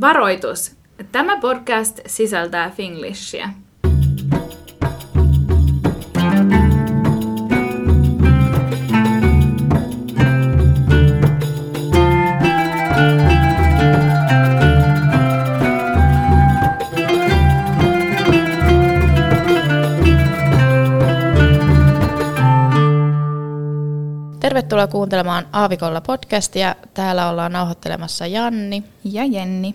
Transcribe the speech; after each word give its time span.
Varoitus! 0.00 0.76
Tämä 1.12 1.40
podcast 1.40 2.00
sisältää 2.06 2.70
Finglishia. 2.70 3.48
Tervetuloa 24.78 25.00
kuuntelemaan 25.00 25.48
Aavikolla 25.52 26.00
podcastia. 26.00 26.74
Täällä 26.94 27.28
ollaan 27.28 27.52
nauhoittelemassa 27.52 28.26
Janni 28.26 28.84
Ja 29.04 29.24
Jenni. 29.24 29.72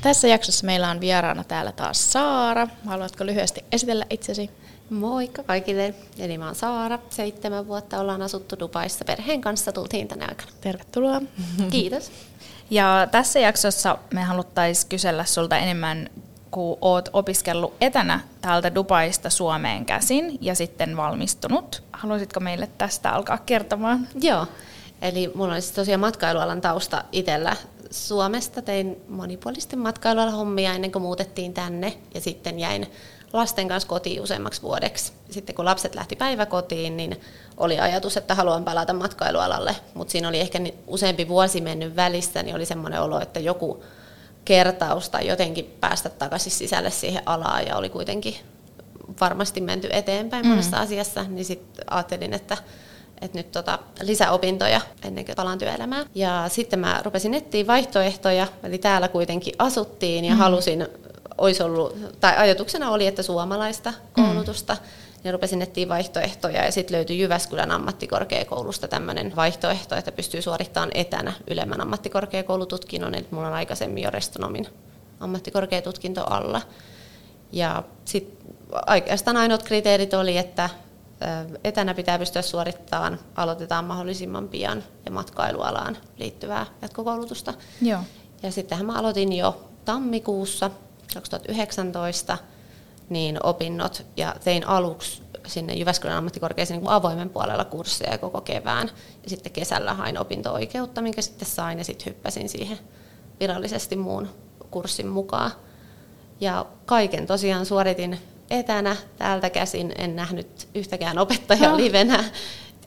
Tässä 0.00 0.28
jaksossa 0.28 0.66
meillä 0.66 0.90
on 0.90 1.00
vieraana 1.00 1.44
täällä 1.44 1.72
taas 1.72 2.12
Saara. 2.12 2.68
Haluatko 2.86 3.26
lyhyesti 3.26 3.64
esitellä 3.72 4.06
itsesi? 4.10 4.50
Moikka 4.90 5.42
kaikille. 5.42 5.94
Eli 6.18 6.38
mä 6.38 6.46
oon 6.46 6.54
Saara. 6.54 6.98
Seitsemän 7.10 7.66
vuotta 7.66 8.00
ollaan 8.00 8.22
asuttu 8.22 8.58
Dubaissa 8.58 9.04
perheen 9.04 9.40
kanssa. 9.40 9.72
Tultiin 9.72 10.08
tänä 10.08 10.26
aikana. 10.28 10.50
Tervetuloa. 10.60 11.20
Kiitos. 11.70 12.12
Ja 12.70 13.08
tässä 13.10 13.40
jaksossa 13.40 13.98
me 14.14 14.22
haluttaisiin 14.22 14.88
kysellä 14.88 15.24
sulta 15.24 15.56
enemmän, 15.56 16.10
kun 16.52 16.78
oot 16.80 17.08
opiskellut 17.12 17.74
etänä 17.80 18.20
täältä 18.40 18.74
Dubaista 18.74 19.30
Suomeen 19.30 19.84
käsin 19.84 20.38
ja 20.40 20.54
sitten 20.54 20.96
valmistunut. 20.96 21.82
Haluaisitko 21.92 22.40
meille 22.40 22.68
tästä 22.78 23.10
alkaa 23.10 23.38
kertomaan? 23.38 24.08
Joo. 24.20 24.46
Eli 25.02 25.32
mulla 25.34 25.54
on 25.54 25.62
siis 25.62 25.74
tosiaan 25.74 26.00
matkailualan 26.00 26.60
tausta 26.60 27.04
itsellä 27.12 27.56
Suomesta. 27.90 28.62
Tein 28.62 28.96
monipuolisesti 29.08 29.76
matkailualan 29.76 30.32
hommia 30.32 30.74
ennen 30.74 30.92
kuin 30.92 31.02
muutettiin 31.02 31.54
tänne. 31.54 31.98
Ja 32.14 32.20
sitten 32.20 32.58
jäin 32.58 32.92
lasten 33.32 33.68
kanssa 33.68 33.88
kotiin 33.88 34.22
useammaksi 34.22 34.62
vuodeksi. 34.62 35.12
Sitten 35.30 35.54
kun 35.54 35.64
lapset 35.64 35.94
lähti 35.94 36.16
päiväkotiin, 36.16 36.96
niin 36.96 37.20
oli 37.56 37.80
ajatus, 37.80 38.16
että 38.16 38.34
haluan 38.34 38.64
palata 38.64 38.92
matkailualalle. 38.92 39.76
Mutta 39.94 40.12
siinä 40.12 40.28
oli 40.28 40.40
ehkä 40.40 40.58
useampi 40.86 41.28
vuosi 41.28 41.60
mennyt 41.60 41.96
välissä, 41.96 42.42
niin 42.42 42.56
oli 42.56 42.66
semmoinen 42.66 43.00
olo, 43.00 43.20
että 43.20 43.40
joku 43.40 43.84
kertaus 44.44 45.10
tai 45.10 45.26
jotenkin 45.26 45.76
päästä 45.80 46.08
takaisin 46.08 46.52
sisälle 46.52 46.90
siihen 46.90 47.22
alaan 47.26 47.66
ja 47.66 47.76
oli 47.76 47.88
kuitenkin 47.88 48.34
varmasti 49.20 49.60
menty 49.60 49.88
eteenpäin 49.92 50.44
mm. 50.44 50.50
monessa 50.50 50.76
asiassa, 50.76 51.24
niin 51.28 51.44
sitten 51.44 51.84
ajattelin, 51.90 52.32
että, 52.32 52.56
että 53.20 53.38
nyt 53.38 53.52
tota, 53.52 53.78
lisäopintoja 54.02 54.80
ennen 55.04 55.24
kuin 55.24 55.36
palaan 55.36 55.58
työelämään. 55.58 56.06
Ja 56.14 56.44
sitten 56.48 56.78
mä 56.78 57.00
rupesin 57.04 57.34
etsiä 57.34 57.66
vaihtoehtoja, 57.66 58.46
eli 58.62 58.78
täällä 58.78 59.08
kuitenkin 59.08 59.54
asuttiin 59.58 60.24
ja 60.24 60.32
mm. 60.32 60.38
halusin, 60.38 60.86
olisi 61.38 61.62
ollut, 61.62 61.96
tai 62.20 62.36
ajatuksena 62.36 62.90
oli, 62.90 63.06
että 63.06 63.22
suomalaista 63.22 63.92
koulutusta, 64.12 64.74
mm 64.74 65.01
ja 65.24 65.32
rupesin 65.32 65.62
etsiä 65.62 65.88
vaihtoehtoja 65.88 66.64
ja 66.64 66.72
sitten 66.72 66.96
löytyi 66.96 67.18
Jyväskylän 67.18 67.70
ammattikorkeakoulusta 67.70 68.88
tämmöinen 68.88 69.36
vaihtoehto, 69.36 69.96
että 69.96 70.12
pystyy 70.12 70.42
suorittamaan 70.42 70.90
etänä 70.94 71.32
ylemmän 71.50 71.80
ammattikorkeakoulututkinnon, 71.80 73.14
eli 73.14 73.26
mulla 73.30 73.46
on 73.46 73.54
aikaisemmin 73.54 74.02
jo 74.02 74.10
restonomin 74.10 74.66
ammattikorkeatutkinto 75.20 76.24
alla. 76.24 76.62
Ja 77.52 77.82
sitten 78.04 78.54
oikeastaan 78.90 79.36
ainoat 79.36 79.62
kriteerit 79.62 80.14
oli, 80.14 80.36
että 80.38 80.70
etänä 81.64 81.94
pitää 81.94 82.18
pystyä 82.18 82.42
suorittamaan, 82.42 83.18
aloitetaan 83.34 83.84
mahdollisimman 83.84 84.48
pian 84.48 84.84
ja 85.04 85.10
matkailualaan 85.10 85.96
liittyvää 86.16 86.66
jatkokoulutusta. 86.82 87.54
Joo. 87.82 88.00
Ja 88.42 88.50
sittenhän 88.50 88.86
mä 88.86 88.98
aloitin 88.98 89.32
jo 89.32 89.70
tammikuussa 89.84 90.70
2019 91.14 92.38
niin 93.08 93.38
opinnot 93.42 94.06
ja 94.16 94.34
tein 94.44 94.66
aluksi 94.66 95.22
sinne 95.46 95.74
Jyväskylän 95.74 96.16
ammattikorkeeseen 96.16 96.80
niin 96.80 96.90
avoimen 96.90 97.30
puolella 97.30 97.64
kursseja 97.64 98.18
koko 98.18 98.40
kevään. 98.40 98.90
Ja 99.24 99.30
sitten 99.30 99.52
kesällä 99.52 99.94
hain 99.94 100.18
opinto-oikeutta, 100.18 101.02
minkä 101.02 101.22
sitten 101.22 101.48
sain 101.48 101.78
ja 101.78 101.84
sitten 101.84 102.06
hyppäsin 102.06 102.48
siihen 102.48 102.78
virallisesti 103.40 103.96
muun 103.96 104.28
kurssin 104.70 105.06
mukaan. 105.06 105.50
Ja 106.40 106.66
kaiken 106.86 107.26
tosiaan 107.26 107.66
suoritin 107.66 108.18
etänä 108.50 108.96
täältä 109.16 109.50
käsin. 109.50 109.92
En 109.98 110.16
nähnyt 110.16 110.68
yhtäkään 110.74 111.18
opettajaa 111.18 111.72
no. 111.72 111.76
livenä. 111.76 112.24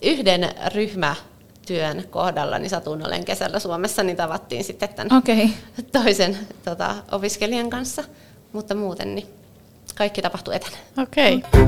Yhden 0.03 0.50
ryhmätyön 0.73 2.03
kohdalla 2.09 2.59
niin 2.59 2.72
olen 3.06 3.25
kesällä 3.25 3.59
Suomessa, 3.59 4.03
niin 4.03 4.17
tavattiin 4.17 4.63
sitten 4.63 4.90
tämän 4.90 5.17
okay. 5.17 5.50
toisen 5.91 6.38
tota, 6.66 6.95
opiskelijan 7.11 7.69
kanssa. 7.69 8.03
Mutta 8.53 8.75
muuten 8.75 9.16
niin 9.16 9.28
kaikki 9.94 10.22
tapahtuu 10.22 10.53
etänä. 10.53 10.78
Okei. 10.97 11.35
Okay. 11.35 11.66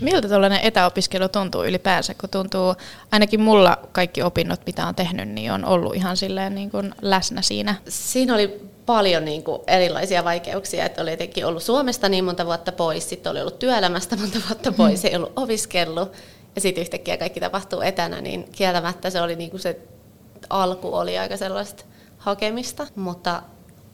Miltä 0.00 0.28
tällainen 0.28 0.60
etäopiskelu 0.62 1.28
tuntuu 1.28 1.64
ylipäänsä, 1.64 2.14
kun 2.14 2.30
tuntuu, 2.30 2.74
ainakin 3.12 3.40
mulla 3.40 3.78
kaikki 3.92 4.22
opinnot, 4.22 4.60
mitä 4.66 4.86
on 4.86 4.94
tehnyt, 4.94 5.28
niin 5.28 5.52
on 5.52 5.64
ollut 5.64 5.94
ihan 5.94 6.16
silleen 6.16 6.54
niin 6.54 6.70
kuin 6.70 6.94
läsnä 7.02 7.42
siinä? 7.42 7.74
Siinä 7.88 8.34
oli 8.34 8.60
paljon 8.86 9.24
niin 9.24 9.42
kuin 9.42 9.62
erilaisia 9.66 10.24
vaikeuksia, 10.24 10.84
että 10.84 11.02
oli 11.02 11.12
etenkin 11.12 11.46
ollut 11.46 11.62
Suomesta 11.62 12.08
niin 12.08 12.24
monta 12.24 12.46
vuotta 12.46 12.72
pois, 12.72 13.08
sitten 13.08 13.30
oli 13.30 13.40
ollut 13.40 13.58
työelämästä 13.58 14.16
monta 14.16 14.38
vuotta 14.48 14.72
pois, 14.72 15.04
ei 15.04 15.16
ollut 15.16 15.32
opiskellut, 15.36 16.12
ja 16.54 16.60
sitten 16.60 16.82
yhtäkkiä 16.82 17.16
kaikki 17.16 17.40
tapahtuu 17.40 17.80
etänä, 17.80 18.20
niin 18.20 18.44
kieltämättä 18.52 19.10
se 19.10 19.20
oli 19.20 19.36
niin 19.36 19.50
kuin 19.50 19.60
se 19.60 19.80
alku 20.50 20.94
oli 20.94 21.18
aika 21.18 21.36
sellaista 21.36 21.84
hakemista, 22.18 22.86
mutta 22.94 23.42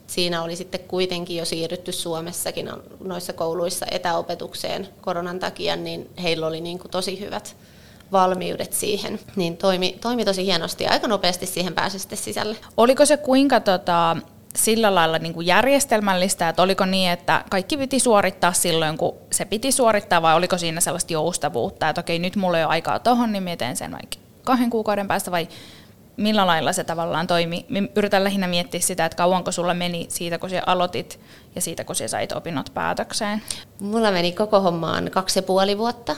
siinä 0.09 0.43
oli 0.43 0.55
sitten 0.55 0.79
kuitenkin 0.79 1.37
jo 1.37 1.45
siirrytty 1.45 1.91
Suomessakin 1.91 2.69
noissa 3.03 3.33
kouluissa 3.33 3.85
etäopetukseen 3.91 4.87
koronan 5.01 5.39
takia, 5.39 5.75
niin 5.75 6.09
heillä 6.23 6.47
oli 6.47 6.61
niin 6.61 6.79
kuin 6.79 6.91
tosi 6.91 7.19
hyvät 7.19 7.55
valmiudet 8.11 8.73
siihen, 8.73 9.19
niin 9.35 9.57
toimi, 9.57 9.97
toimi 10.01 10.25
tosi 10.25 10.45
hienosti 10.45 10.83
ja 10.83 10.91
aika 10.91 11.07
nopeasti 11.07 11.45
siihen 11.45 11.73
pääsi 11.73 11.99
sitten 11.99 12.17
sisälle. 12.17 12.57
Oliko 12.77 13.05
se 13.05 13.17
kuinka 13.17 13.59
tota, 13.59 14.17
sillä 14.55 14.95
lailla 14.95 15.17
niin 15.17 15.33
kuin 15.33 15.47
järjestelmällistä, 15.47 16.49
että 16.49 16.61
oliko 16.61 16.85
niin, 16.85 17.11
että 17.11 17.43
kaikki 17.49 17.77
piti 17.77 17.99
suorittaa 17.99 18.53
silloin, 18.53 18.97
kun 18.97 19.15
se 19.31 19.45
piti 19.45 19.71
suorittaa, 19.71 20.21
vai 20.21 20.35
oliko 20.35 20.57
siinä 20.57 20.81
sellaista 20.81 21.13
joustavuutta, 21.13 21.89
että 21.89 22.01
okei, 22.01 22.19
nyt 22.19 22.35
mulla 22.35 22.57
ei 22.57 22.63
ole 22.63 22.71
aikaa 22.71 22.99
tohon, 22.99 23.31
niin 23.31 23.43
mietin 23.43 23.75
sen 23.75 23.91
vaikka 23.91 24.17
kahden 24.43 24.69
kuukauden 24.69 25.07
päästä, 25.07 25.31
vai 25.31 25.47
millä 26.19 26.47
lailla 26.47 26.73
se 26.73 26.83
tavallaan 26.83 27.27
toimi. 27.27 27.65
Yritän 27.95 28.23
lähinnä 28.23 28.47
miettiä 28.47 28.79
sitä, 28.79 29.05
että 29.05 29.15
kauanko 29.15 29.51
sulla 29.51 29.73
meni 29.73 30.05
siitä, 30.09 30.37
kun 30.37 30.49
sä 30.49 30.61
aloitit 30.65 31.19
ja 31.55 31.61
siitä, 31.61 31.83
kun 31.83 31.95
sä 31.95 32.07
sait 32.07 32.31
opinnot 32.31 32.73
päätökseen. 32.73 33.41
Mulla 33.79 34.11
meni 34.11 34.31
koko 34.31 34.61
hommaan 34.61 35.11
kaksi 35.11 35.39
ja 35.39 35.43
puoli 35.43 35.77
vuotta. 35.77 36.15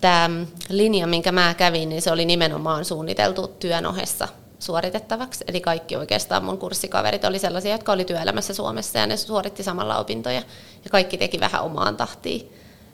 Tämä 0.00 0.30
linja, 0.68 1.06
minkä 1.06 1.32
mä 1.32 1.54
kävin, 1.54 1.88
niin 1.88 2.02
se 2.02 2.10
oli 2.12 2.24
nimenomaan 2.24 2.84
suunniteltu 2.84 3.48
työn 3.48 3.86
ohessa 3.86 4.28
suoritettavaksi. 4.58 5.44
Eli 5.48 5.60
kaikki 5.60 5.96
oikeastaan 5.96 6.44
mun 6.44 6.58
kurssikaverit 6.58 7.24
oli 7.24 7.38
sellaisia, 7.38 7.72
jotka 7.72 7.92
oli 7.92 8.04
työelämässä 8.04 8.54
Suomessa 8.54 8.98
ja 8.98 9.06
ne 9.06 9.16
suoritti 9.16 9.62
samalla 9.62 9.98
opintoja. 9.98 10.42
Ja 10.84 10.90
kaikki 10.90 11.18
teki 11.18 11.40
vähän 11.40 11.62
omaan 11.62 11.96
tahtiin. 11.96 12.52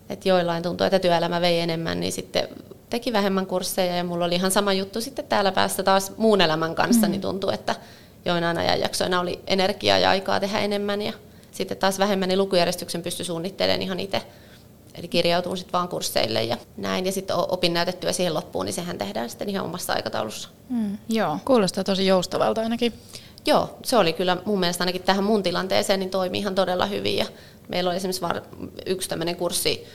Et 0.08 0.26
joillain 0.26 0.62
tuntui, 0.62 0.86
että 0.86 0.98
työelämä 0.98 1.40
vei 1.40 1.60
enemmän, 1.60 2.00
niin 2.00 2.12
sitten 2.12 2.48
teki 2.90 3.12
vähemmän 3.12 3.46
kursseja 3.46 3.96
ja 3.96 4.04
mulla 4.04 4.24
oli 4.24 4.34
ihan 4.34 4.50
sama 4.50 4.72
juttu 4.72 5.00
sitten 5.00 5.24
täällä 5.24 5.52
päässä 5.52 5.82
taas 5.82 6.12
muun 6.16 6.40
elämän 6.40 6.74
kanssa, 6.74 7.06
mm. 7.06 7.10
niin 7.10 7.20
tuntui, 7.20 7.54
että 7.54 7.74
joinain 8.24 8.58
ajanjaksoina 8.58 9.20
oli 9.20 9.40
energiaa 9.46 9.98
ja 9.98 10.10
aikaa 10.10 10.40
tehdä 10.40 10.58
enemmän 10.58 11.02
ja 11.02 11.12
sitten 11.52 11.76
taas 11.76 11.98
vähemmän 11.98 12.28
niin 12.28 12.38
lukujärjestyksen 12.38 13.02
pystyi 13.02 13.26
suunnittelemaan 13.26 13.82
ihan 13.82 14.00
itse. 14.00 14.22
Eli 14.94 15.08
kirjautuun 15.08 15.56
sitten 15.56 15.72
vaan 15.72 15.88
kursseille 15.88 16.44
ja 16.44 16.56
näin. 16.76 17.06
Ja 17.06 17.12
sitten 17.12 17.36
opinnäytetyö 17.36 18.12
siihen 18.12 18.34
loppuun, 18.34 18.66
niin 18.66 18.74
sehän 18.74 18.98
tehdään 18.98 19.30
sitten 19.30 19.48
ihan 19.48 19.64
omassa 19.64 19.92
aikataulussa. 19.92 20.48
Mm, 20.68 20.98
joo, 21.08 21.38
kuulostaa 21.44 21.84
tosi 21.84 22.06
joustavalta 22.06 22.60
ainakin. 22.60 22.92
Joo, 23.46 23.78
se 23.84 23.96
oli 23.96 24.12
kyllä 24.12 24.36
mun 24.44 24.60
mielestä 24.60 24.84
ainakin 24.84 25.02
tähän 25.02 25.24
mun 25.24 25.42
tilanteeseen 25.42 26.00
niin 26.00 26.10
toimi 26.10 26.38
ihan 26.38 26.54
todella 26.54 26.86
hyvin. 26.86 27.16
Ja 27.16 27.26
meillä 27.68 27.90
oli 27.90 27.96
esimerkiksi 27.96 28.24
yksi 28.86 29.08
tämmöinen 29.08 29.36
kurssi 29.36 29.86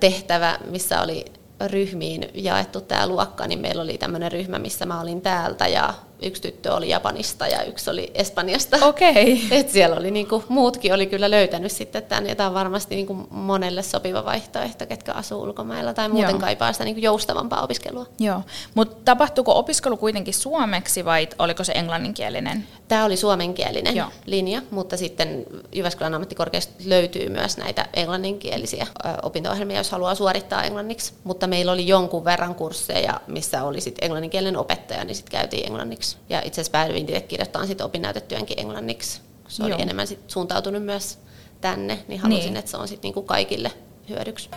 tehtävä, 0.00 0.58
missä 0.70 1.02
oli 1.02 1.24
ryhmiin 1.66 2.28
jaettu 2.34 2.80
tämä 2.80 3.06
luokka, 3.06 3.46
niin 3.46 3.60
meillä 3.60 3.82
oli 3.82 3.98
tämmöinen 3.98 4.32
ryhmä, 4.32 4.58
missä 4.58 4.86
mä 4.86 5.00
olin 5.00 5.20
täältä 5.22 5.68
ja 5.68 5.94
yksi 6.22 6.42
tyttö 6.42 6.74
oli 6.74 6.88
Japanista 6.88 7.46
ja 7.46 7.62
yksi 7.62 7.90
oli 7.90 8.10
Espanjasta. 8.14 8.86
Okei. 8.86 9.10
Okay. 9.10 9.58
Et 9.58 9.70
siellä 9.70 9.96
oli 9.96 10.10
niinku, 10.10 10.44
muutkin 10.48 10.94
oli 10.94 11.06
kyllä 11.06 11.30
löytänyt 11.30 11.72
sitten 11.72 12.02
tämän, 12.02 12.26
ja 12.26 12.34
tämä 12.34 12.48
on 12.48 12.54
varmasti 12.54 12.94
niinku 12.94 13.14
monelle 13.30 13.82
sopiva 13.82 14.24
vaihtoehto, 14.24 14.86
ketkä 14.86 15.12
asuu 15.12 15.42
ulkomailla 15.42 15.94
tai 15.94 16.08
muuten 16.08 16.30
Joo. 16.30 16.40
kaipaa 16.40 16.72
sitä 16.72 16.84
niinku 16.84 17.00
joustavampaa 17.00 17.62
opiskelua. 17.62 18.06
Joo, 18.18 18.42
mutta 18.74 18.96
tapahtuuko 19.04 19.58
opiskelu 19.58 19.96
kuitenkin 19.96 20.34
suomeksi 20.34 21.04
vai 21.04 21.28
oliko 21.38 21.64
se 21.64 21.72
englanninkielinen? 21.72 22.66
Tämä 22.88 23.04
oli 23.04 23.16
suomenkielinen 23.16 23.96
Joo. 23.96 24.08
linja, 24.26 24.62
mutta 24.70 24.96
sitten 24.96 25.44
Jyväskylän 25.72 26.14
ammattikorkeasta 26.14 26.72
löytyy 26.84 27.28
myös 27.28 27.56
näitä 27.56 27.86
englanninkielisiä 27.94 28.86
opinto-ohjelmia, 29.22 29.76
jos 29.76 29.90
haluaa 29.90 30.14
suorittaa 30.14 30.64
englanniksi. 30.64 31.12
Mutta 31.24 31.46
meillä 31.46 31.72
oli 31.72 31.88
jonkun 31.88 32.24
verran 32.24 32.54
kursseja, 32.54 33.20
missä 33.26 33.64
oli 33.64 33.80
sitten 33.80 34.04
englanninkielinen 34.04 34.56
opettaja, 34.56 35.04
niin 35.04 35.14
sitten 35.14 35.40
käytiin 35.40 35.66
englanniksi 35.66 36.09
englanniksi. 36.10 36.16
Ja 36.28 36.40
itse 36.44 36.60
asiassa 36.60 36.72
päädyin 36.72 37.08
itse 37.08 37.20
kirjoittamaan 37.20 37.68
sit 37.68 37.80
opinnäytetyönkin 37.80 38.60
englanniksi. 38.60 39.20
Se 39.48 39.62
oli 39.62 39.70
Joo. 39.70 39.80
enemmän 39.80 40.06
sit 40.06 40.30
suuntautunut 40.30 40.82
myös 40.82 41.18
tänne, 41.60 41.98
niin 42.08 42.20
halusin, 42.20 42.44
Niin. 42.44 42.56
että 42.56 42.70
se 42.70 42.76
on 42.76 42.88
sit 42.88 43.02
niinku 43.02 43.22
kaikille 43.22 43.72
hyödyksi. 44.08 44.48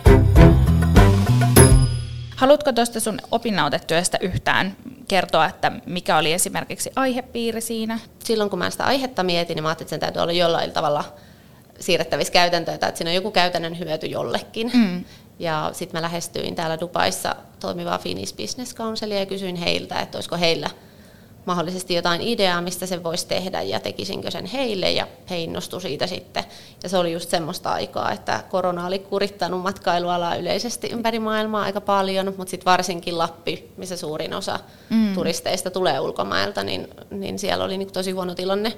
Haluatko 2.36 2.72
tuosta 2.72 3.00
sun 3.00 3.18
opinnautetyöstä 3.30 4.18
yhtään 4.20 4.76
kertoa, 5.08 5.46
että 5.46 5.72
mikä 5.86 6.16
oli 6.16 6.32
esimerkiksi 6.32 6.90
aihepiiri 6.96 7.60
siinä? 7.60 7.98
silloin 8.24 8.50
kun 8.50 8.58
mä 8.58 8.70
sitä 8.70 8.84
aihetta 8.84 9.22
mietin, 9.22 9.54
niin 9.54 9.62
mä 9.62 9.68
ajattelin, 9.68 9.86
että 9.86 9.90
sen 9.90 10.00
täytyy 10.00 10.22
olla 10.22 10.32
jollain 10.32 10.72
tavalla 10.72 11.04
siirrettävissä 11.80 12.32
käytäntöjä, 12.32 12.78
tai 12.78 12.88
että 12.88 12.98
siinä 12.98 13.10
on 13.10 13.14
joku 13.14 13.30
käytännön 13.30 13.78
hyöty 13.78 14.06
jollekin. 14.06 14.70
Mm. 14.74 15.04
Ja 15.38 15.70
sitten 15.72 15.98
mä 15.98 16.02
lähestyin 16.02 16.54
täällä 16.54 16.80
Dubaissa 16.80 17.36
toimivaa 17.60 17.98
Finnish 17.98 18.36
Business 18.36 18.74
Councilia 18.74 19.18
ja 19.18 19.26
kysyin 19.26 19.56
heiltä, 19.56 20.00
että 20.00 20.18
olisiko 20.18 20.36
heillä 20.36 20.70
mahdollisesti 21.46 21.94
jotain 21.94 22.20
ideaa, 22.20 22.60
mistä 22.60 22.86
sen 22.86 23.02
voisi 23.04 23.26
tehdä 23.26 23.62
ja 23.62 23.80
tekisinkö 23.80 24.30
sen 24.30 24.46
heille 24.46 24.90
ja 24.90 25.06
he 25.30 25.38
innostui 25.38 25.80
siitä 25.80 26.06
sitten. 26.06 26.44
Ja 26.82 26.88
se 26.88 26.98
oli 26.98 27.12
just 27.12 27.30
semmoista 27.30 27.72
aikaa, 27.72 28.12
että 28.12 28.44
korona 28.50 28.86
oli 28.86 28.98
kurittanut 28.98 29.62
matkailualaa 29.62 30.36
yleisesti 30.36 30.88
ympäri 30.92 31.18
maailmaa 31.18 31.62
aika 31.62 31.80
paljon, 31.80 32.34
mutta 32.36 32.50
sitten 32.50 32.64
varsinkin 32.64 33.18
Lappi, 33.18 33.72
missä 33.76 33.96
suurin 33.96 34.34
osa 34.34 34.60
mm. 34.90 35.14
turisteista 35.14 35.70
tulee 35.70 36.00
ulkomailta, 36.00 36.64
niin, 36.64 36.88
niin 37.10 37.38
siellä 37.38 37.64
oli 37.64 37.78
niin 37.78 37.92
tosi 37.92 38.10
huono 38.10 38.34
tilanne. 38.34 38.72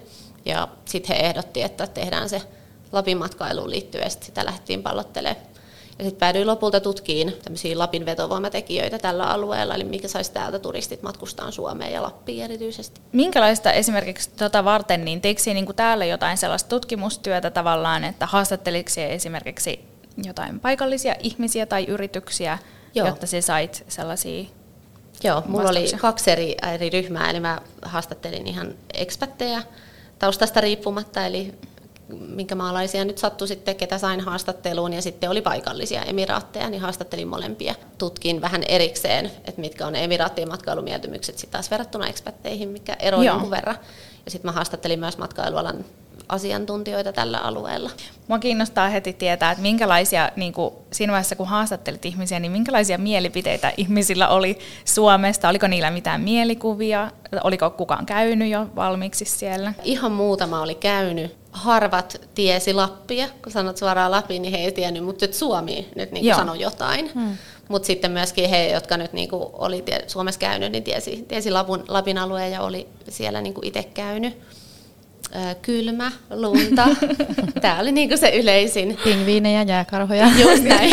Ja 0.44 0.68
sitten 0.84 1.16
he 1.16 1.22
ehdotti, 1.22 1.62
että 1.62 1.86
tehdään 1.86 2.28
se 2.28 2.42
Lapin 2.92 3.18
matkailuun 3.18 3.70
liittyen 3.70 4.04
ja 4.04 4.10
sit 4.10 4.22
sitä 4.22 4.44
lähdettiin 4.44 4.82
pallottelemaan. 4.82 5.46
Ja 5.98 6.04
sitten 6.04 6.18
päädyin 6.18 6.46
lopulta 6.46 6.80
tutkiin 6.80 7.32
tämmöisiä 7.44 7.78
Lapin 7.78 8.06
vetovoimatekijöitä 8.06 8.98
tällä 8.98 9.24
alueella, 9.24 9.74
eli 9.74 9.84
mikä 9.84 10.08
saisi 10.08 10.32
täältä 10.32 10.58
turistit 10.58 11.02
matkustaa 11.02 11.50
Suomeen 11.50 11.92
ja 11.92 12.02
Lappiin 12.02 12.44
erityisesti. 12.44 13.00
Minkälaista 13.12 13.72
esimerkiksi 13.72 14.30
tota 14.30 14.64
varten, 14.64 15.04
niin 15.04 15.20
teikö 15.20 15.42
siinä 15.42 15.60
niin 15.60 15.76
täällä 15.76 16.04
jotain 16.04 16.36
sellaista 16.36 16.68
tutkimustyötä 16.68 17.50
tavallaan, 17.50 18.04
että 18.04 18.26
haastatteliko 18.26 18.90
siellä 18.90 19.14
esimerkiksi 19.14 19.84
jotain 20.24 20.60
paikallisia 20.60 21.14
ihmisiä 21.20 21.66
tai 21.66 21.84
yrityksiä, 21.84 22.58
Joo. 22.94 23.06
jotta 23.06 23.26
sä 23.26 23.40
sait 23.40 23.84
sellaisia 23.88 24.44
Joo, 25.24 25.42
mulla 25.46 25.70
oli 25.70 25.80
Vastauksia. 25.80 25.98
kaksi 25.98 26.30
eri, 26.30 26.56
eri 26.74 26.90
ryhmää, 26.90 27.30
eli 27.30 27.40
mä 27.40 27.60
haastattelin 27.82 28.46
ihan 28.46 28.74
ekspatteja 28.94 29.62
taustasta 30.18 30.60
riippumatta, 30.60 31.26
eli 31.26 31.54
minkä 32.08 32.54
maalaisia 32.54 33.04
nyt 33.04 33.18
sattui 33.18 33.48
sitten, 33.48 33.76
ketä 33.76 33.98
sain 33.98 34.20
haastatteluun, 34.20 34.92
ja 34.92 35.02
sitten 35.02 35.30
oli 35.30 35.42
paikallisia 35.42 36.02
emiraatteja, 36.02 36.70
niin 36.70 36.82
haastattelin 36.82 37.28
molempia. 37.28 37.74
Tutkin 37.98 38.40
vähän 38.40 38.62
erikseen, 38.68 39.26
että 39.26 39.60
mitkä 39.60 39.86
on 39.86 39.96
emiraattien 39.96 40.48
matkailumieltymykset 40.48 41.38
sitten 41.38 41.52
taas 41.52 41.70
verrattuna 41.70 42.06
ekspatteihin, 42.06 42.68
mikä 42.68 42.96
ero 42.98 43.22
jonkun 43.22 43.50
verran. 43.50 43.76
Ja 44.24 44.30
sitten 44.30 44.48
mä 44.48 44.52
haastattelin 44.52 45.00
myös 45.00 45.18
matkailualan 45.18 45.84
asiantuntijoita 46.28 47.12
tällä 47.12 47.38
alueella. 47.38 47.90
Mua 48.28 48.38
kiinnostaa 48.38 48.88
heti 48.88 49.12
tietää, 49.12 49.50
että 49.50 49.62
minkälaisia, 49.62 50.30
niin 50.36 50.52
kuin 50.52 50.74
siinä 50.92 51.10
vaiheessa 51.10 51.36
kun 51.36 51.46
haastattelit 51.46 52.04
ihmisiä, 52.04 52.40
niin 52.40 52.52
minkälaisia 52.52 52.98
mielipiteitä 52.98 53.72
ihmisillä 53.76 54.28
oli 54.28 54.58
Suomesta? 54.84 55.48
Oliko 55.48 55.66
niillä 55.66 55.90
mitään 55.90 56.20
mielikuvia? 56.20 57.10
Oliko 57.44 57.70
kukaan 57.70 58.06
käynyt 58.06 58.50
jo 58.50 58.66
valmiiksi 58.76 59.24
siellä? 59.24 59.74
Ihan 59.84 60.12
muutama 60.12 60.62
oli 60.62 60.74
käynyt. 60.74 61.45
Harvat 61.56 62.20
tiesi 62.34 62.74
Lappia, 62.74 63.28
kun 63.42 63.52
sanot 63.52 63.76
suoraan 63.76 64.10
Lappi, 64.10 64.38
niin 64.38 64.52
he 64.52 64.58
ei 64.58 64.72
tiennyt, 64.72 65.04
mutta 65.04 65.26
nyt 65.26 65.34
Suomi 65.34 65.88
nyt 65.94 66.12
niin 66.12 66.34
sanoi 66.34 66.60
jotain. 66.60 67.10
Hmm. 67.14 67.36
Mutta 67.68 67.86
sitten 67.86 68.10
myöskin 68.10 68.50
he, 68.50 68.68
jotka 68.68 68.96
nyt 68.96 69.12
niin 69.12 69.28
oli 69.52 69.84
Suomessa 70.06 70.40
käynyt, 70.40 70.72
niin 70.72 70.84
tiesi, 70.84 71.24
tiesi 71.28 71.50
Lapun, 71.50 71.84
Lapin 71.88 72.18
alueen 72.18 72.52
ja 72.52 72.62
oli 72.62 72.88
siellä 73.08 73.40
niin 73.40 73.54
itse 73.62 73.82
käynyt. 73.82 74.38
Kylmä, 75.62 76.12
lunta. 76.30 76.88
Tämä 77.62 77.78
oli 77.80 77.92
niin 77.92 78.18
se 78.18 78.28
yleisin. 78.38 78.98
Pingviinejä, 79.04 79.62
jääkarhoja. 79.62 80.30
Just 80.38 80.62
näin. 80.62 80.90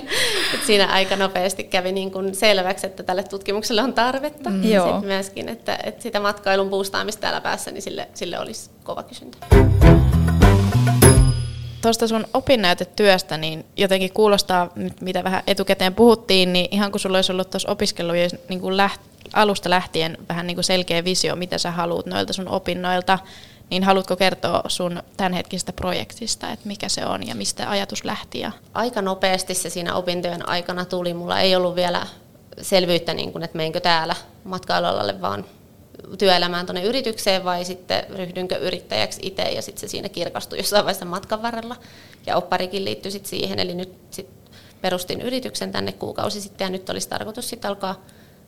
Siinä 0.66 0.86
aika 0.86 1.16
nopeasti 1.16 1.64
kävi 1.64 1.92
niin 1.92 2.10
kuin 2.10 2.34
selväksi, 2.34 2.86
että 2.86 3.02
tälle 3.02 3.22
tutkimukselle 3.22 3.82
on 3.82 3.92
tarvetta. 3.92 4.50
Mm. 4.50 4.64
Joo. 4.64 4.86
Sitten 4.86 5.08
myöskin, 5.08 5.48
että, 5.48 5.78
että 5.84 6.02
sitä 6.02 6.20
matkailun 6.20 6.70
boostaamista 6.70 7.20
täällä 7.20 7.40
päässä, 7.40 7.70
niin 7.70 7.82
sille, 7.82 8.08
sille 8.14 8.38
olisi 8.38 8.70
kova 8.84 9.02
kysyntä. 9.02 9.38
Tuosta 11.82 12.08
sun 12.08 12.26
opinnäytetyöstä, 12.34 13.36
niin 13.36 13.64
jotenkin 13.76 14.12
kuulostaa, 14.12 14.68
mitä 15.00 15.24
vähän 15.24 15.42
etukäteen 15.46 15.94
puhuttiin, 15.94 16.52
niin 16.52 16.68
ihan 16.70 16.90
kun 16.90 17.00
sulla 17.00 17.18
olisi 17.18 17.32
ollut 17.32 17.50
tuossa 17.50 17.70
opiskelujen 17.70 18.30
niin 18.48 18.60
kuin 18.60 18.76
läht, 18.76 19.00
alusta 19.32 19.70
lähtien 19.70 20.18
vähän 20.28 20.46
niin 20.46 20.56
kuin 20.56 20.64
selkeä 20.64 21.04
visio, 21.04 21.36
mitä 21.36 21.58
sä 21.58 21.70
haluat 21.70 22.06
noilta 22.06 22.32
sun 22.32 22.48
opinnoilta, 22.48 23.18
niin 23.70 23.84
haluatko 23.84 24.16
kertoa 24.16 24.62
sun 24.68 25.02
tämänhetkisestä 25.16 25.72
projektista, 25.72 26.52
että 26.52 26.68
mikä 26.68 26.88
se 26.88 27.06
on 27.06 27.26
ja 27.26 27.34
mistä 27.34 27.70
ajatus 27.70 28.04
lähti? 28.04 28.40
Ja... 28.40 28.52
Aika 28.74 29.02
nopeasti 29.02 29.54
se 29.54 29.70
siinä 29.70 29.94
opintojen 29.94 30.48
aikana 30.48 30.84
tuli. 30.84 31.14
Mulla 31.14 31.40
ei 31.40 31.56
ollut 31.56 31.76
vielä 31.76 32.06
selvyyttä, 32.62 33.14
niin 33.14 33.32
kuin, 33.32 33.44
että 33.44 33.56
meinkö 33.56 33.80
täällä 33.80 34.14
matkailualalle 34.44 35.20
vaan 35.20 35.44
työelämään 36.18 36.66
tuonne 36.66 36.84
yritykseen 36.84 37.44
vai 37.44 37.64
sitten 37.64 38.04
ryhdynkö 38.10 38.56
yrittäjäksi 38.56 39.20
itse 39.24 39.42
ja 39.42 39.62
sitten 39.62 39.80
se 39.80 39.88
siinä 39.88 40.08
kirkastui 40.08 40.58
jossain 40.58 40.84
vaiheessa 40.84 41.04
matkan 41.04 41.42
varrella. 41.42 41.76
Ja 42.26 42.36
opparikin 42.36 42.84
liittyi 42.84 43.12
sitten 43.12 43.30
siihen, 43.30 43.58
eli 43.58 43.74
nyt 43.74 43.92
sit 44.10 44.28
perustin 44.80 45.20
yrityksen 45.20 45.72
tänne 45.72 45.92
kuukausi 45.92 46.40
sitten 46.40 46.64
ja 46.64 46.70
nyt 46.70 46.90
olisi 46.90 47.08
tarkoitus 47.08 47.48
sitten 47.48 47.68
alkaa 47.68 48.04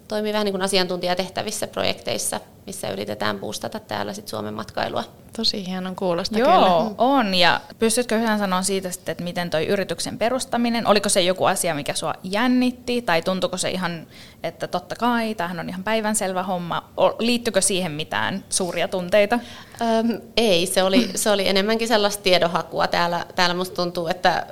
toimia 0.08 0.32
vähän 0.32 0.44
niin 0.44 0.52
kuin 0.52 0.62
asiantuntijatehtävissä 0.62 1.66
projekteissa, 1.66 2.40
missä 2.66 2.90
yritetään 2.90 3.38
boostata 3.38 3.80
täällä 3.80 4.12
sit 4.12 4.28
Suomen 4.28 4.54
matkailua. 4.54 5.04
Tosi 5.36 5.66
hienon 5.66 5.96
kuulosta 5.96 6.38
Joo, 6.38 6.48
kyllä. 6.48 6.94
on. 6.98 7.34
Ja 7.34 7.60
pystytkö 7.78 8.16
yhden 8.16 8.38
sanoa 8.38 8.62
siitä 8.62 8.90
sitten, 8.90 9.12
että 9.12 9.24
miten 9.24 9.50
toi 9.50 9.66
yrityksen 9.66 10.18
perustaminen, 10.18 10.86
oliko 10.86 11.08
se 11.08 11.20
joku 11.20 11.44
asia, 11.44 11.74
mikä 11.74 11.94
sua 11.94 12.14
jännitti, 12.22 13.02
tai 13.02 13.22
tuntuiko 13.22 13.56
se 13.56 13.70
ihan, 13.70 14.06
että 14.42 14.66
totta 14.66 14.96
kai, 14.96 15.34
tämähän 15.34 15.60
on 15.60 15.68
ihan 15.68 15.84
päivänselvä 15.84 16.42
homma. 16.42 16.90
Liittyykö 17.18 17.60
siihen 17.60 17.92
mitään 17.92 18.44
suuria 18.50 18.88
tunteita? 18.88 19.38
Öm, 19.80 20.20
ei, 20.36 20.66
se 20.66 20.82
oli, 20.82 21.10
se 21.14 21.30
oli 21.30 21.48
enemmänkin 21.48 21.88
sellaista 21.88 22.22
tiedonhakua. 22.22 22.86
Täällä, 22.86 23.26
täällä 23.34 23.54
musta 23.54 23.76
tuntuu, 23.76 24.06
että 24.06 24.46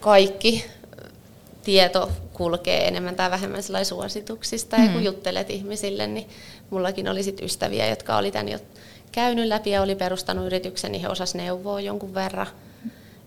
kaikki 0.00 0.64
tieto 1.64 2.10
kulkee 2.36 2.88
enemmän 2.88 3.16
tai 3.16 3.30
vähemmän 3.30 3.62
suosituksista. 3.84 4.76
Ja 4.76 4.88
kun 4.92 5.04
juttelet 5.04 5.50
ihmisille, 5.50 6.06
niin 6.06 6.28
mullakin 6.70 7.08
oli 7.08 7.22
sit 7.22 7.40
ystäviä, 7.42 7.88
jotka 7.88 8.16
oli 8.16 8.30
tän 8.30 8.48
jo 8.48 8.58
käynyt 9.12 9.46
läpi 9.46 9.70
ja 9.70 9.82
oli 9.82 9.94
perustanut 9.94 10.46
yrityksen, 10.46 10.92
niin 10.92 11.02
he 11.02 11.08
osas 11.08 11.34
neuvoa 11.34 11.80
jonkun 11.80 12.14
verran. 12.14 12.46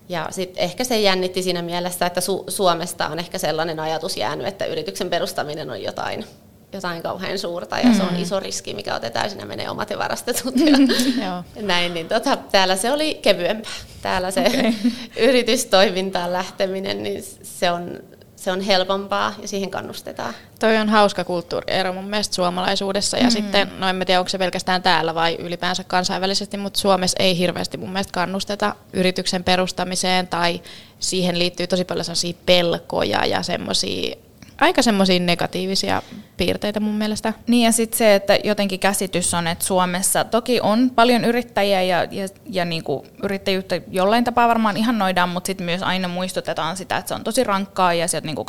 Ja 0.09 0.27
sitten 0.31 0.63
ehkä 0.63 0.83
se 0.83 0.99
jännitti 0.99 1.43
siinä 1.43 1.61
mielessä, 1.61 2.05
että 2.05 2.21
Su- 2.21 2.51
Suomesta 2.51 3.07
on 3.07 3.19
ehkä 3.19 3.37
sellainen 3.37 3.79
ajatus 3.79 4.17
jäänyt, 4.17 4.47
että 4.47 4.65
yrityksen 4.65 5.09
perustaminen 5.09 5.69
on 5.69 5.83
jotain, 5.83 6.25
jotain 6.73 7.03
kauhean 7.03 7.39
suurta 7.39 7.79
ja 7.79 7.93
se 7.93 8.03
on 8.03 8.15
iso 8.15 8.39
riski, 8.39 8.73
mikä 8.73 8.95
otetaan, 8.95 9.29
siinä 9.29 9.45
menee 9.45 9.69
omat 9.69 9.89
ja 9.89 9.97
varastetut. 9.97 10.53
Ja 11.21 11.43
näin, 11.61 11.93
niin 11.93 12.07
tota, 12.07 12.37
täällä 12.37 12.75
se 12.75 12.91
oli 12.91 13.19
kevyempää. 13.21 13.71
Täällä 14.01 14.31
se 14.31 14.41
okay. 14.41 14.73
yritystoimintaan 15.29 16.33
lähteminen, 16.33 17.03
niin 17.03 17.23
se 17.43 17.71
on, 17.71 17.99
se 18.43 18.51
on 18.51 18.61
helpompaa 18.61 19.33
ja 19.41 19.47
siihen 19.47 19.69
kannustetaan. 19.69 20.33
Toi 20.59 20.77
on 20.77 20.89
hauska 20.89 21.23
kulttuuriero 21.23 21.93
mun 21.93 22.09
mielestä 22.09 22.35
suomalaisuudessa 22.35 23.17
ja 23.17 23.23
mm. 23.23 23.29
sitten, 23.29 23.71
no 23.79 23.89
en 23.89 23.95
mä 23.95 24.05
tiedä 24.05 24.19
onko 24.19 24.29
se 24.29 24.37
pelkästään 24.37 24.83
täällä 24.83 25.15
vai 25.15 25.35
ylipäänsä 25.39 25.83
kansainvälisesti, 25.83 26.57
mutta 26.57 26.79
Suomessa 26.79 27.17
ei 27.19 27.37
hirveästi 27.37 27.77
mun 27.77 27.89
mielestä 27.89 28.11
kannusteta 28.11 28.75
yrityksen 28.93 29.43
perustamiseen 29.43 30.27
tai 30.27 30.61
siihen 30.99 31.39
liittyy 31.39 31.67
tosi 31.67 31.85
paljon 31.85 32.05
sellaisia 32.05 32.33
pelkoja 32.45 33.25
ja 33.25 33.43
semmoisia 33.43 34.15
aika 34.59 34.81
semmoisia 34.81 35.19
negatiivisia 35.19 36.01
piirteitä 36.37 36.79
mun 36.79 36.95
mielestä. 36.95 37.33
Niin 37.47 37.65
ja 37.65 37.71
sitten 37.71 37.97
se, 37.97 38.15
että 38.15 38.37
jotenkin 38.43 38.79
käsitys 38.79 39.33
on, 39.33 39.47
että 39.47 39.65
Suomessa 39.65 40.23
toki 40.23 40.59
on 40.61 40.91
paljon 40.95 41.25
yrittäjiä 41.25 41.81
ja, 41.81 42.03
ja, 42.03 42.27
ja 42.49 42.65
niinku 42.65 43.05
yrittäjyyttä 43.23 43.81
jollain 43.91 44.23
tapaa 44.23 44.47
varmaan 44.47 44.77
ihannoidaan, 44.77 45.29
mutta 45.29 45.47
sitten 45.47 45.65
myös 45.65 45.83
aina 45.83 46.07
muistutetaan 46.07 46.77
sitä, 46.77 46.97
että 46.97 47.09
se 47.09 47.15
on 47.15 47.23
tosi 47.23 47.43
rankkaa 47.43 47.93
ja 47.93 48.07
sieltä 48.07 48.25
niinku 48.25 48.45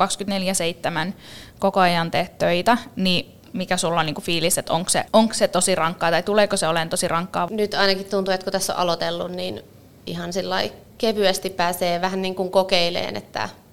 24-7 1.09 1.13
koko 1.59 1.81
ajan 1.81 2.11
teet 2.11 2.39
töitä, 2.39 2.79
niin 2.97 3.41
mikä 3.53 3.77
sulla 3.77 4.01
on 4.01 4.07
niinku 4.07 4.21
fiilis, 4.21 4.59
että 4.59 4.73
onko 4.73 4.91
se, 4.91 5.05
onko 5.13 5.35
se 5.35 5.49
tosi 5.49 5.75
rankkaa 5.75 6.11
tai 6.11 6.23
tuleeko 6.23 6.57
se 6.57 6.69
olemaan 6.69 6.89
tosi 6.89 7.09
rankkaa? 7.09 7.49
Nyt 7.51 7.75
ainakin 7.75 8.07
tuntuu, 8.07 8.35
että 8.35 8.45
kun 8.45 8.53
tässä 8.53 8.75
on 8.75 8.81
aloitellut, 8.81 9.31
niin 9.31 9.63
ihan 10.07 10.33
sillä 10.33 10.63
kevyesti 10.99 11.51
pääsee 11.51 12.01
vähän 12.01 12.23
niin 12.23 12.35
kuin 12.35 12.51
kokeileen, 12.51 13.17
että, 13.17 13.45
että 13.45 13.70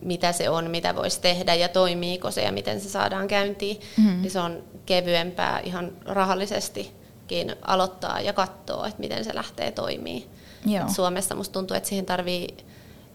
mitä 0.00 0.32
se 0.32 0.50
on, 0.50 0.70
mitä 0.70 0.96
voisi 0.96 1.20
tehdä 1.20 1.54
ja 1.54 1.68
toimiiko 1.68 2.30
se 2.30 2.42
ja 2.42 2.52
miten 2.52 2.80
se 2.80 2.88
saadaan 2.88 3.28
käyntiin. 3.28 3.80
Mm-hmm. 3.96 4.22
Niin 4.22 4.30
se 4.30 4.40
on 4.40 4.62
kevyempää 4.86 5.60
ihan 5.60 5.92
rahallisestikin 6.04 7.56
aloittaa 7.62 8.20
ja 8.20 8.32
katsoa, 8.32 8.86
että 8.86 9.00
miten 9.00 9.24
se 9.24 9.34
lähtee 9.34 9.72
toimii. 9.72 10.26
Joo. 10.66 10.88
Suomessa 10.88 11.34
musta 11.34 11.52
tuntuu, 11.52 11.76
että 11.76 11.88
siihen 11.88 12.06
tarvii 12.06 12.56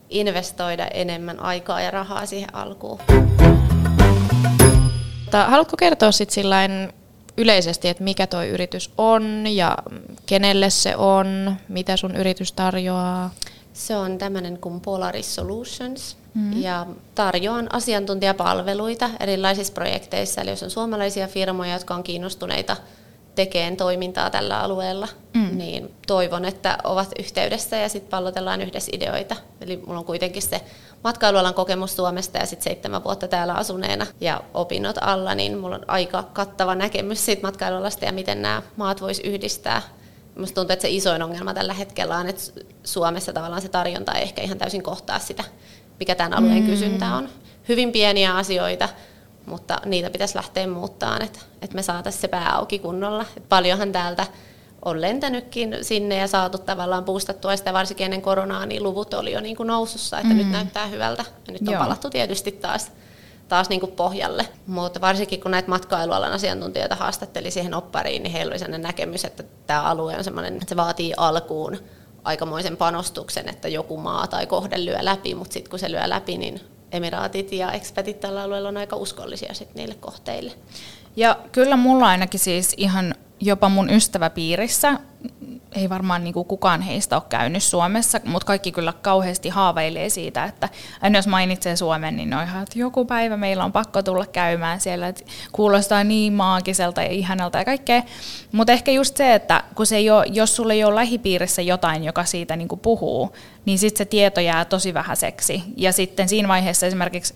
investoida 0.09 0.87
enemmän 0.87 1.39
aikaa 1.39 1.81
ja 1.81 1.91
rahaa 1.91 2.25
siihen 2.25 2.55
alkuun. 2.55 2.99
Haluatko 5.47 5.77
kertoa 5.77 6.11
sitten 6.11 6.33
sillain 6.33 6.93
yleisesti, 7.37 7.87
että 7.87 8.03
mikä 8.03 8.27
toi 8.27 8.47
yritys 8.47 8.91
on 8.97 9.47
ja 9.47 9.77
kenelle 10.25 10.69
se 10.69 10.95
on, 10.95 11.55
mitä 11.67 11.97
sun 11.97 12.15
yritys 12.15 12.51
tarjoaa? 12.51 13.31
Se 13.73 13.95
on 13.97 14.17
tämmöinen 14.17 14.57
kuin 14.57 14.81
Polaris 14.81 15.35
Solutions 15.35 16.17
mm-hmm. 16.39 16.61
ja 16.61 16.85
tarjoan 17.15 17.75
asiantuntijapalveluita 17.75 19.09
erilaisissa 19.19 19.73
projekteissa. 19.73 20.41
Eli 20.41 20.49
jos 20.49 20.63
on 20.63 20.69
suomalaisia 20.69 21.27
firmoja, 21.27 21.73
jotka 21.73 21.95
on 21.95 22.03
kiinnostuneita 22.03 22.77
tekemään 23.35 23.77
toimintaa 23.77 24.29
tällä 24.29 24.59
alueella, 24.59 25.07
mm. 25.33 25.57
niin 25.57 25.93
toivon, 26.07 26.45
että 26.45 26.77
ovat 26.83 27.11
yhteydessä 27.19 27.77
ja 27.77 27.89
sitten 27.89 28.09
pallotellaan 28.09 28.61
yhdessä 28.61 28.91
ideoita. 28.93 29.35
Eli 29.61 29.77
mulla 29.77 29.99
on 29.99 30.05
kuitenkin 30.05 30.41
se 30.41 30.61
matkailualan 31.03 31.53
kokemus 31.53 31.95
Suomesta 31.95 32.37
ja 32.37 32.45
sitten 32.45 32.63
seitsemän 32.63 33.03
vuotta 33.03 33.27
täällä 33.27 33.53
asuneena 33.53 34.07
ja 34.21 34.41
opinnot 34.53 34.95
alla, 35.01 35.35
niin 35.35 35.57
mulla 35.57 35.75
on 35.75 35.85
aika 35.87 36.23
kattava 36.23 36.75
näkemys 36.75 37.25
siitä 37.25 37.41
matkailualasta 37.47 38.05
ja 38.05 38.11
miten 38.11 38.41
nämä 38.41 38.61
maat 38.77 39.01
vois 39.01 39.19
yhdistää. 39.19 39.81
Minusta 40.35 40.55
tuntuu, 40.55 40.73
että 40.73 40.81
se 40.81 40.89
isoin 40.89 41.23
ongelma 41.23 41.53
tällä 41.53 41.73
hetkellä 41.73 42.17
on, 42.17 42.27
että 42.27 42.41
Suomessa 42.83 43.33
tavallaan 43.33 43.61
se 43.61 43.69
tarjonta 43.69 44.13
ei 44.13 44.23
ehkä 44.23 44.41
ihan 44.41 44.57
täysin 44.57 44.83
kohtaa 44.83 45.19
sitä, 45.19 45.43
mikä 45.99 46.15
tämän 46.15 46.33
alueen 46.33 46.63
mm. 46.63 46.69
kysyntä 46.69 47.15
on. 47.15 47.29
Hyvin 47.69 47.91
pieniä 47.91 48.35
asioita, 48.35 48.89
mutta 49.45 49.81
niitä 49.85 50.09
pitäisi 50.09 50.35
lähteä 50.35 50.67
muuttamaan, 50.67 51.21
että, 51.21 51.39
että 51.61 51.75
me 51.75 51.81
saataisiin 51.81 52.21
se 52.21 52.27
pää 52.27 52.55
auki 52.55 52.79
kunnolla. 52.79 53.25
Et 53.37 53.49
paljonhan 53.49 53.91
täältä 53.91 54.25
on 54.85 55.01
lentänytkin 55.01 55.77
sinne 55.81 56.15
ja 56.15 56.27
saatu 56.27 56.57
tavallaan 56.57 57.03
puustattua 57.03 57.57
sitä 57.57 57.73
varsinkin 57.73 58.05
ennen 58.05 58.21
koronaa, 58.21 58.65
niin 58.65 58.83
luvut 58.83 59.13
oli 59.13 59.31
jo 59.31 59.41
niin 59.41 59.55
kuin 59.55 59.67
nousussa, 59.67 60.17
että 60.17 60.33
mm. 60.33 60.37
nyt 60.37 60.51
näyttää 60.51 60.87
hyvältä. 60.87 61.25
Ja 61.47 61.53
nyt 61.53 61.61
on 61.61 61.73
Joo. 61.73 61.83
palattu 61.83 62.09
tietysti 62.09 62.51
taas, 62.51 62.91
taas 63.47 63.69
niin 63.69 63.79
kuin 63.79 63.91
pohjalle. 63.91 64.45
Mutta 64.67 65.01
varsinkin 65.01 65.41
kun 65.41 65.51
näitä 65.51 65.69
matkailualan 65.69 66.31
asiantuntijoita 66.31 66.95
haastatteli 66.95 67.51
siihen 67.51 67.73
oppariin, 67.73 68.23
niin 68.23 68.33
heillä 68.33 68.51
oli 68.51 68.59
sellainen 68.59 68.81
näkemys, 68.81 69.25
että 69.25 69.43
tämä 69.67 69.81
alue 69.81 70.17
on 70.17 70.23
sellainen, 70.23 70.53
että 70.53 70.69
se 70.69 70.75
vaatii 70.75 71.13
alkuun 71.17 71.77
aikamoisen 72.29 72.77
panostuksen, 72.77 73.49
että 73.49 73.67
joku 73.67 73.97
maa 73.97 74.27
tai 74.27 74.45
kohde 74.45 74.85
lyö 74.85 74.97
läpi, 75.01 75.35
mutta 75.35 75.53
sitten 75.53 75.69
kun 75.69 75.79
se 75.79 75.91
lyö 75.91 76.09
läpi, 76.09 76.37
niin 76.37 76.61
emiraatit 76.91 77.51
ja 77.51 77.71
expatit 77.71 78.19
tällä 78.19 78.43
alueella 78.43 78.69
on 78.69 78.77
aika 78.77 78.95
uskollisia 78.95 79.53
sit 79.53 79.75
niille 79.75 79.95
kohteille. 79.95 80.51
Ja 81.15 81.37
kyllä 81.51 81.77
mulla 81.77 82.07
ainakin 82.07 82.39
siis 82.39 82.73
ihan 82.77 83.15
jopa 83.39 83.69
mun 83.69 83.89
ystäväpiirissä, 83.89 84.99
ei 85.75 85.89
varmaan 85.89 86.23
niin 86.23 86.33
kuin 86.33 86.47
kukaan 86.47 86.81
heistä 86.81 87.15
ole 87.15 87.23
käynyt 87.29 87.63
Suomessa, 87.63 88.19
mutta 88.25 88.45
kaikki 88.45 88.71
kyllä 88.71 88.93
kauheasti 89.01 89.49
haaveilee 89.49 90.09
siitä, 90.09 90.45
että 90.45 90.69
aina 91.01 91.17
jos 91.17 91.27
mainitsee 91.27 91.75
Suomen, 91.75 92.15
niin 92.15 92.33
on 92.33 92.43
ihan, 92.43 92.63
että 92.63 92.79
joku 92.79 93.05
päivä 93.05 93.37
meillä 93.37 93.63
on 93.63 93.71
pakko 93.71 94.03
tulla 94.03 94.25
käymään 94.25 94.81
siellä, 94.81 95.07
että 95.07 95.23
kuulostaa 95.51 96.03
niin 96.03 96.33
maagiselta 96.33 97.01
ja 97.01 97.09
ihanalta 97.09 97.57
ja 97.57 97.65
kaikkea. 97.65 98.01
Mutta 98.51 98.73
ehkä 98.73 98.91
just 98.91 99.17
se, 99.17 99.33
että 99.33 99.63
kun 99.75 99.85
se 99.85 99.95
ei 99.95 100.09
ole, 100.09 100.25
jos 100.31 100.55
sulla 100.55 100.73
ei 100.73 100.83
ole 100.83 100.95
lähipiirissä 100.95 101.61
jotain, 101.61 102.03
joka 102.03 102.25
siitä 102.25 102.55
niin 102.55 102.67
kuin 102.67 102.79
puhuu, 102.79 103.35
niin 103.65 103.79
sitten 103.79 103.97
se 103.97 104.05
tieto 104.05 104.41
jää 104.41 104.65
tosi 104.65 104.93
vähäiseksi. 104.93 105.63
Ja 105.77 105.93
sitten 105.93 106.29
siinä 106.29 106.47
vaiheessa 106.47 106.85
esimerkiksi 106.85 107.33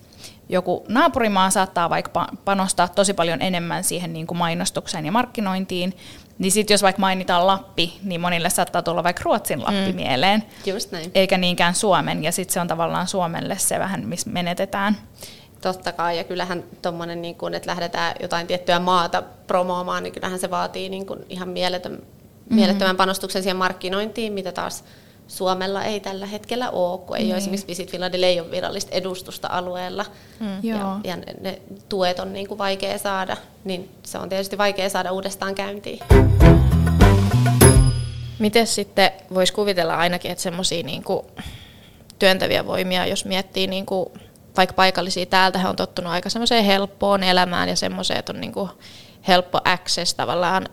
joku 0.48 0.84
naapurimaa 0.88 1.50
saattaa 1.50 1.90
vaikka 1.90 2.26
panostaa 2.44 2.88
tosi 2.88 3.14
paljon 3.14 3.42
enemmän 3.42 3.84
siihen 3.84 4.12
niin 4.12 4.26
kuin 4.26 4.38
mainostukseen 4.38 5.06
ja 5.06 5.12
markkinointiin, 5.12 5.94
niin 6.38 6.52
sitten 6.52 6.74
jos 6.74 6.82
vaikka 6.82 7.00
mainitaan 7.00 7.46
Lappi, 7.46 7.98
niin 8.02 8.20
monille 8.20 8.50
saattaa 8.50 8.82
tulla 8.82 9.02
vaikka 9.04 9.22
Ruotsin 9.24 9.60
Lappi 9.60 9.92
mm. 9.92 9.96
mieleen, 9.96 10.42
Just 10.66 10.92
näin. 10.92 11.10
eikä 11.14 11.38
niinkään 11.38 11.74
Suomen, 11.74 12.24
ja 12.24 12.32
sitten 12.32 12.52
se 12.52 12.60
on 12.60 12.68
tavallaan 12.68 13.06
Suomelle 13.06 13.58
se 13.58 13.78
vähän, 13.78 14.08
missä 14.08 14.30
menetetään. 14.30 14.96
Totta 15.60 15.92
kai, 15.92 16.16
ja 16.16 16.24
kyllähän 16.24 16.64
tuommoinen, 16.82 17.22
niin 17.22 17.34
kun, 17.34 17.54
että 17.54 17.70
lähdetään 17.70 18.14
jotain 18.22 18.46
tiettyä 18.46 18.78
maata 18.78 19.22
promoomaan, 19.46 20.02
niin 20.02 20.12
kyllähän 20.12 20.38
se 20.38 20.50
vaatii 20.50 20.88
niin 20.88 21.06
kun 21.06 21.18
ihan 21.28 21.48
mieletön, 21.48 21.92
mm-hmm. 21.92 22.54
mielettömän 22.54 22.96
panostuksen 22.96 23.42
siihen 23.42 23.56
markkinointiin, 23.56 24.32
mitä 24.32 24.52
taas 24.52 24.84
Suomella 25.28 25.84
ei 25.84 26.00
tällä 26.00 26.26
hetkellä 26.26 26.70
ole, 26.70 26.98
kun 26.98 27.16
ei 27.16 27.22
niin. 27.22 27.32
ole 27.32 27.38
esimerkiksi 27.38 27.66
Visit 27.66 27.90
Finlandilla 27.90 28.26
ei 28.26 28.40
ole 28.40 28.50
virallista 28.50 28.94
edustusta 28.94 29.48
alueella 29.50 30.04
mm. 30.40 30.58
ja, 30.62 31.00
ja 31.04 31.16
ne, 31.16 31.34
ne 31.40 31.60
tuet 31.88 32.18
on 32.18 32.32
niin 32.32 32.48
kuin 32.48 32.58
vaikea 32.58 32.98
saada, 32.98 33.36
niin 33.64 33.90
se 34.02 34.18
on 34.18 34.28
tietysti 34.28 34.58
vaikea 34.58 34.88
saada 34.88 35.12
uudestaan 35.12 35.54
käyntiin. 35.54 35.98
Miten 38.38 38.66
sitten 38.66 39.10
voisi 39.34 39.52
kuvitella 39.52 39.96
ainakin, 39.96 40.30
että 40.30 40.42
semmoisia 40.42 40.82
niin 40.82 41.04
työntäviä 42.18 42.66
voimia, 42.66 43.06
jos 43.06 43.24
miettii 43.24 43.66
niin 43.66 43.86
kuin 43.86 44.06
vaikka 44.56 44.74
paikallisia 44.74 45.26
täältä, 45.26 45.58
he 45.58 45.68
on 45.68 45.76
tottunut 45.76 46.12
aika 46.12 46.30
semmoiseen 46.30 46.64
helppoon 46.64 47.22
elämään 47.22 47.68
ja 47.68 47.76
semmoiseen, 47.76 48.18
että 48.18 48.32
on 48.32 48.40
niin 48.40 48.52
kuin 48.52 48.70
helppo 49.28 49.60
access 49.64 50.14
tavallaan 50.14 50.68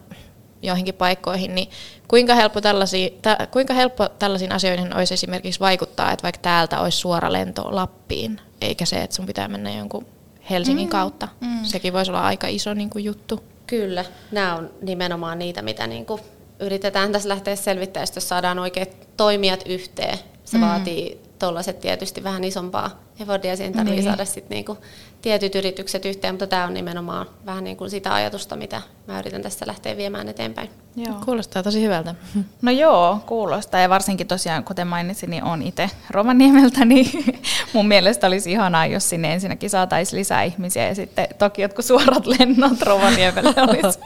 joihinkin 0.62 0.94
paikkoihin, 0.94 1.56
niin 1.56 1.70
kuinka 2.08 2.36
helppo, 2.36 2.62
tällaisia, 2.62 3.10
ta, 3.22 3.38
kuinka 3.52 3.74
helppo 3.74 4.10
tällaisiin 4.10 4.52
asioihin 4.52 4.96
olisi 4.96 5.14
esimerkiksi 5.14 5.60
vaikuttaa, 5.60 6.12
että 6.12 6.24
vaikka 6.24 6.42
täältä 6.42 6.80
olisi 6.80 6.98
suora 6.98 7.32
lento 7.32 7.76
Lappiin, 7.76 8.42
eikä 8.62 8.86
se, 8.86 9.02
että 9.02 9.16
sun 9.16 9.26
pitää 9.26 9.48
mennä 9.48 9.72
jonkun 9.72 10.06
Helsingin 10.50 10.88
mm, 10.88 10.92
kautta. 10.92 11.28
Mm. 11.42 11.64
Sekin 11.64 11.94
voisi 11.94 12.12
olla 12.12 12.22
aika 12.22 12.48
iso 12.48 12.74
niin 12.74 12.90
kuin, 12.90 13.04
juttu. 13.04 13.44
Kyllä, 13.68 14.06
nämä 14.32 14.56
on 14.56 14.70
nimenomaan 14.82 15.40
niitä, 15.40 15.62
mitä 15.62 15.88
niin 15.88 16.06
kuin, 16.06 16.22
yritetään 16.60 17.12
tässä 17.12 17.30
lähteä 17.30 17.56
selvittämään, 17.56 18.08
jos 18.16 18.30
saadaan 18.30 18.60
oikeat 18.60 18.90
toimijat 19.18 19.64
yhteen. 19.66 20.18
Se 20.46 20.58
mm. 20.58 20.64
vaatii 20.64 21.22
tuollaiset 21.40 21.80
tietysti 21.80 22.24
vähän 22.24 22.44
isompaa 22.44 23.00
effortia, 23.20 23.56
siihen 23.56 23.74
tarvitsee 23.74 23.96
niin. 23.96 24.12
saada 24.12 24.26
sit 24.26 24.50
niinku 24.50 24.78
tietyt 25.22 25.56
yritykset 25.56 26.06
yhteen, 26.06 26.34
mutta 26.34 26.48
tämä 26.48 26.66
on 26.66 26.74
nimenomaan 26.74 27.26
vähän 27.46 27.64
niin 27.64 27.78
kuin 27.78 27.90
sitä 27.90 28.14
ajatusta, 28.14 28.56
mitä 28.56 28.82
mä 29.08 29.20
yritän 29.20 29.42
tässä 29.42 29.68
lähteä 29.68 29.98
viemään 29.98 30.30
eteenpäin. 30.30 30.70
Joo. 30.96 31.16
Kuulostaa 31.26 31.64
tosi 31.64 31.82
hyvältä. 31.84 32.16
No 32.62 32.72
joo, 32.72 33.20
kuulostaa. 33.26 33.82
Ja 33.82 33.90
varsinkin 33.90 34.28
tosiaan, 34.28 34.64
kuten 34.64 34.88
mainitsin, 34.88 35.30
niin 35.30 35.44
on 35.44 35.62
itse 35.62 35.90
Rovaniemeltä, 36.10 36.86
niin 36.86 37.08
mun 37.74 37.88
mielestä 37.88 38.28
olisi 38.28 38.52
ihanaa, 38.52 38.86
jos 38.86 39.10
sinne 39.10 39.34
ensinnäkin 39.34 39.70
saataisiin 39.70 40.20
lisää 40.20 40.44
ihmisiä. 40.44 40.88
Ja 40.88 40.96
sitten 40.96 41.28
toki 41.38 41.62
jotkut 41.62 41.86
suorat 41.86 42.26
lennot 42.40 42.82
Rovaniemelle 42.82 43.54
olisi 43.70 44.00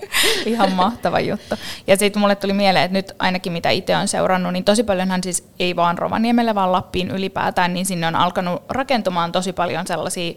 ihan 0.45 0.71
mahtava 0.71 1.19
juttu. 1.19 1.55
Ja 1.87 1.97
sitten 1.97 2.19
mulle 2.19 2.35
tuli 2.35 2.53
mieleen, 2.53 2.85
että 2.85 2.97
nyt 2.97 3.11
ainakin 3.19 3.53
mitä 3.53 3.69
itse 3.69 3.95
on 3.95 4.07
seurannut, 4.07 4.53
niin 4.53 4.63
tosi 4.63 4.83
paljonhan 4.83 5.23
siis 5.23 5.47
ei 5.59 5.75
vaan 5.75 5.97
Rovaniemelle, 5.97 6.55
vaan 6.55 6.71
Lappiin 6.71 7.11
ylipäätään, 7.11 7.73
niin 7.73 7.85
sinne 7.85 8.07
on 8.07 8.15
alkanut 8.15 8.63
rakentumaan 8.95 9.31
tosi 9.31 9.53
paljon 9.53 9.87
sellaisia 9.87 10.33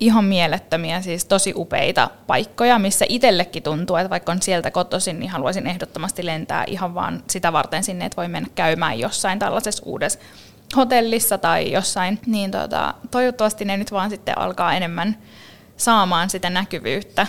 ihan 0.00 0.24
mielettömiä, 0.24 1.00
siis 1.00 1.24
tosi 1.24 1.52
upeita 1.56 2.10
paikkoja, 2.26 2.78
missä 2.78 3.04
itsellekin 3.08 3.62
tuntuu, 3.62 3.96
että 3.96 4.10
vaikka 4.10 4.32
on 4.32 4.42
sieltä 4.42 4.70
kotoisin, 4.70 5.20
niin 5.20 5.30
haluaisin 5.30 5.66
ehdottomasti 5.66 6.26
lentää 6.26 6.64
ihan 6.66 6.94
vaan 6.94 7.22
sitä 7.30 7.52
varten 7.52 7.84
sinne, 7.84 8.04
että 8.04 8.16
voi 8.16 8.28
mennä 8.28 8.48
käymään 8.54 8.98
jossain 8.98 9.38
tällaisessa 9.38 9.82
uudessa 9.86 10.18
hotellissa 10.76 11.38
tai 11.38 11.72
jossain. 11.72 12.18
Niin 12.26 12.50
tota, 12.50 12.94
toivottavasti 13.10 13.64
ne 13.64 13.76
nyt 13.76 13.92
vaan 13.92 14.10
sitten 14.10 14.38
alkaa 14.38 14.74
enemmän 14.74 15.16
saamaan 15.76 16.30
sitä 16.30 16.50
näkyvyyttä 16.50 17.26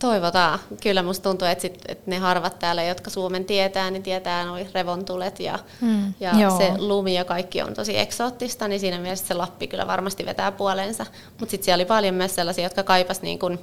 Toivotaan. 0.00 0.58
Kyllä 0.82 1.02
musta 1.02 1.22
tuntuu, 1.22 1.48
että, 1.48 1.62
sit, 1.62 1.78
että 1.88 2.10
ne 2.10 2.18
harvat 2.18 2.58
täällä, 2.58 2.84
jotka 2.84 3.10
Suomen 3.10 3.44
tietää, 3.44 3.90
niin 3.90 4.02
tietää 4.02 4.44
noin 4.44 4.68
revontulet 4.74 5.40
ja, 5.40 5.58
mm, 5.80 6.14
ja 6.20 6.50
se 6.50 6.72
lumi 6.78 7.14
ja 7.14 7.24
kaikki 7.24 7.62
on 7.62 7.74
tosi 7.74 7.98
eksoottista, 7.98 8.68
niin 8.68 8.80
siinä 8.80 8.98
mielessä 8.98 9.26
se 9.26 9.34
Lappi 9.34 9.66
kyllä 9.66 9.86
varmasti 9.86 10.26
vetää 10.26 10.52
puolensa. 10.52 11.06
Mutta 11.38 11.50
sitten 11.50 11.64
siellä 11.64 11.80
oli 11.82 11.88
paljon 11.88 12.14
myös 12.14 12.34
sellaisia, 12.34 12.64
jotka 12.64 12.82
kaipas, 12.82 13.22
niin 13.22 13.38
kun 13.38 13.58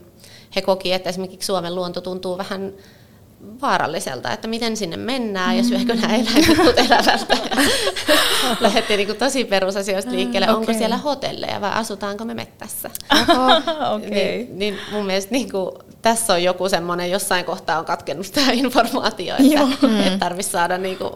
he 0.56 0.62
koki, 0.62 0.94
että 0.94 1.10
esimerkiksi 1.10 1.46
Suomen 1.46 1.76
luonto 1.76 2.02
tuntuu 2.02 2.38
vähän 2.38 2.74
vaaralliselta, 3.62 4.32
että 4.32 4.48
miten 4.48 4.78
sinne 4.78 4.98
mennään 4.98 5.52
mm. 5.52 5.58
ja 5.58 5.64
syökö 5.64 5.96
nämä 5.96 6.16
eläimet 6.16 6.78
elävältä. 6.78 7.38
Lähdettiin 8.60 8.98
niin 8.98 9.18
tosi 9.18 9.46
perusasioista 9.46 10.12
liikkeelle, 10.12 10.50
okay. 10.50 10.60
onko 10.60 10.74
siellä 10.74 10.98
hotelleja 10.98 11.62
vai 11.62 11.72
asutaanko 11.74 12.26
me 12.26 12.34
mettässä. 12.34 12.90
okay. 13.96 14.10
niin, 14.16 14.60
niin 14.60 14.78
mun 14.92 15.06
mielestä 15.06 15.32
niin 15.32 15.52
kuin, 15.52 15.72
tässä 16.06 16.34
on 16.34 16.44
joku 16.44 16.70
semmoinen, 16.70 17.12
jossain 17.12 17.46
kohtaa 17.46 17.80
on 17.80 17.86
katkennut 17.86 18.32
tämä 18.32 18.52
informaatio, 18.52 19.36
että, 19.36 19.66
mm. 19.88 20.00
että 20.00 20.20
tarvitsisi 20.20 20.52
saada 20.52 20.78
niin 20.78 20.98
kuin, 20.98 21.14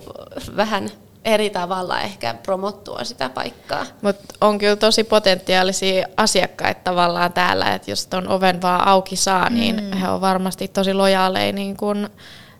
vähän 0.55 0.89
eri 1.25 1.49
tavalla 1.49 2.01
ehkä 2.01 2.33
promottua 2.43 3.03
sitä 3.03 3.29
paikkaa. 3.29 3.85
Mutta 4.01 4.23
on 4.41 4.57
kyllä 4.57 4.75
tosi 4.75 5.03
potentiaalisia 5.03 6.07
asiakkaita 6.17 6.81
tavallaan 6.83 7.33
täällä, 7.33 7.75
että 7.75 7.91
jos 7.91 8.07
ton 8.07 8.27
oven 8.27 8.61
vaan 8.61 8.87
auki 8.87 9.15
saa, 9.15 9.49
niin 9.49 9.83
mm. 9.83 9.97
he 9.97 10.09
on 10.09 10.21
varmasti 10.21 10.67
tosi 10.67 10.93
lojaaleja 10.93 11.53
niin 11.53 11.77
kun 11.77 12.09